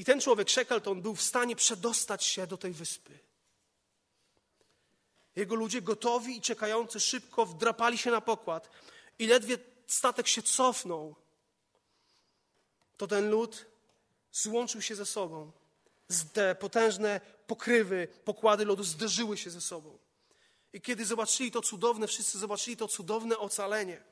[0.00, 3.18] i ten człowiek, Shackleton, był w stanie przedostać się do tej wyspy.
[5.36, 8.70] Jego ludzie gotowi i czekający szybko wdrapali się na pokład
[9.18, 11.16] i ledwie statek się cofnął,
[12.96, 13.66] to ten lud
[14.32, 15.52] złączył się ze sobą.
[16.32, 19.98] Te potężne pokrywy, pokłady lodu zderzyły się ze sobą.
[20.72, 24.02] I kiedy zobaczyli to cudowne, wszyscy zobaczyli to cudowne ocalenie.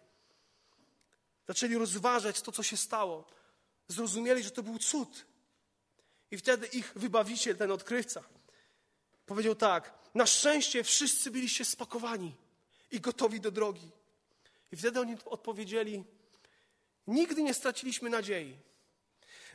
[1.47, 3.25] Zaczęli rozważać to, co się stało.
[3.89, 5.27] Zrozumieli, że to był cud.
[6.31, 8.25] I wtedy ich wybawiciel, ten odkrywca,
[9.27, 12.35] powiedział tak: Na szczęście wszyscy byliście spakowani
[12.91, 13.91] i gotowi do drogi.
[14.73, 16.05] I wtedy oni odpowiedzieli:
[17.07, 18.59] Nigdy nie straciliśmy nadziei.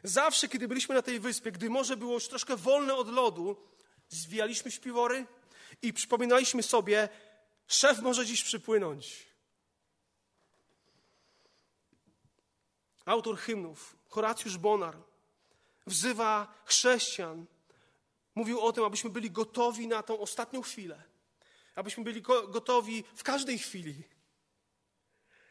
[0.03, 3.57] Zawsze, kiedy byliśmy na tej wyspie, gdy morze było już troszkę wolne od lodu,
[4.09, 5.25] zwijaliśmy śpiwory
[5.81, 7.09] i przypominaliśmy sobie,
[7.67, 9.27] szef może dziś przypłynąć.
[13.05, 14.97] Autor hymnów, Horacjusz Bonar,
[15.87, 17.45] wzywa chrześcijan.
[18.35, 21.03] Mówił o tym, abyśmy byli gotowi na tą ostatnią chwilę.
[21.75, 24.03] Abyśmy byli gotowi w każdej chwili.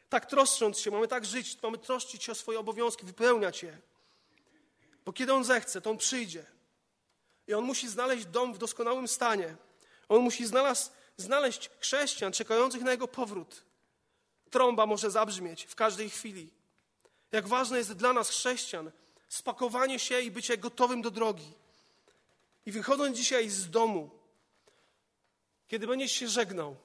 [0.09, 3.77] Tak troszcząc się, mamy tak żyć, mamy troszczyć się o swoje obowiązki, wypełniać je.
[5.05, 6.45] Bo kiedy On zechce, to On przyjdzie.
[7.47, 9.55] I On musi znaleźć dom w doskonałym stanie.
[10.09, 10.45] On musi
[11.17, 13.63] znaleźć chrześcijan czekających na Jego powrót.
[14.49, 16.49] Trąba może zabrzmieć w każdej chwili.
[17.31, 18.91] Jak ważne jest dla nas, chrześcijan,
[19.33, 21.53] spakowanie się i bycie gotowym do drogi.
[22.65, 24.09] I wychodząc dzisiaj z domu,
[25.67, 26.75] kiedy będziesz się żegnał,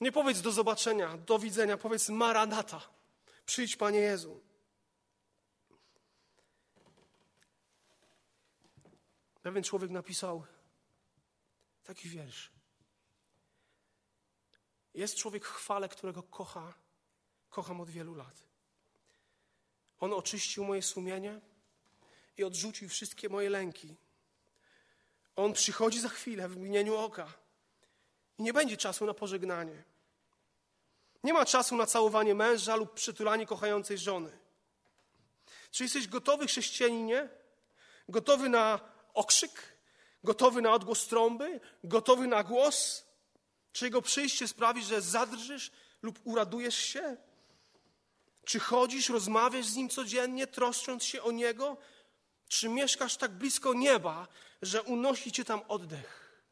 [0.00, 2.80] nie powiedz do zobaczenia, do widzenia, powiedz Maranata.
[3.46, 4.40] Przyjdź, Panie Jezu.
[9.42, 10.44] Pewien człowiek napisał
[11.84, 12.50] taki wiersz.
[14.94, 16.74] Jest człowiek w chwale, którego kocha,
[17.50, 18.49] kocham od wielu lat.
[20.00, 21.40] On oczyścił moje sumienie
[22.36, 23.96] i odrzucił wszystkie moje lęki.
[25.36, 27.32] On przychodzi za chwilę w mgnieniu oka
[28.38, 29.84] i nie będzie czasu na pożegnanie.
[31.24, 34.38] Nie ma czasu na całowanie męża lub przytulanie kochającej żony.
[35.70, 37.28] Czy jesteś gotowy, chrześcijaninie?
[38.08, 38.80] Gotowy na
[39.14, 39.76] okrzyk?
[40.24, 41.60] Gotowy na odgłos trąby?
[41.84, 43.04] Gotowy na głos?
[43.72, 45.70] Czy jego przyjście sprawi, że zadrżysz
[46.02, 47.16] lub uradujesz się?
[48.50, 51.76] Czy chodzisz, rozmawiasz z nim codziennie, troszcząc się o niego?
[52.48, 54.28] Czy mieszkasz tak blisko nieba,
[54.62, 56.42] że unosi cię tam oddech?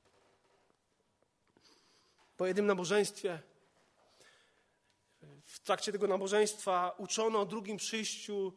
[2.37, 3.43] Po jednym nabożeństwie,
[5.45, 8.53] w trakcie tego nabożeństwa uczono o drugim przyjściu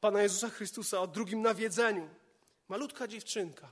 [0.00, 2.08] Pana Jezusa Chrystusa, o drugim nawiedzeniu.
[2.68, 3.68] Malutka dziewczynka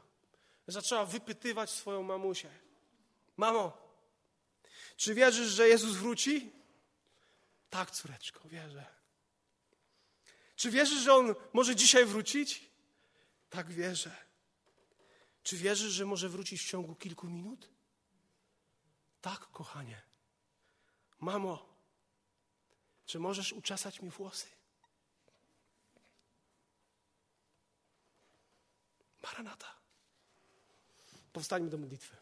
[0.66, 2.50] zaczęła wypytywać swoją mamusię:
[3.36, 3.78] Mamo,
[4.96, 6.61] czy wierzysz, że Jezus wróci?
[7.72, 8.86] Tak, córeczko, wierzę.
[10.56, 12.70] Czy wierzysz, że On może dzisiaj wrócić?
[13.50, 14.16] Tak, wierzę.
[15.42, 17.68] Czy wierzysz, że może wrócić w ciągu kilku minut?
[19.20, 20.02] Tak, kochanie.
[21.20, 21.76] Mamo,
[23.06, 24.46] czy możesz uczesać mi włosy?
[29.22, 29.74] Maranata.
[31.32, 32.21] Powstańmy do modlitwy.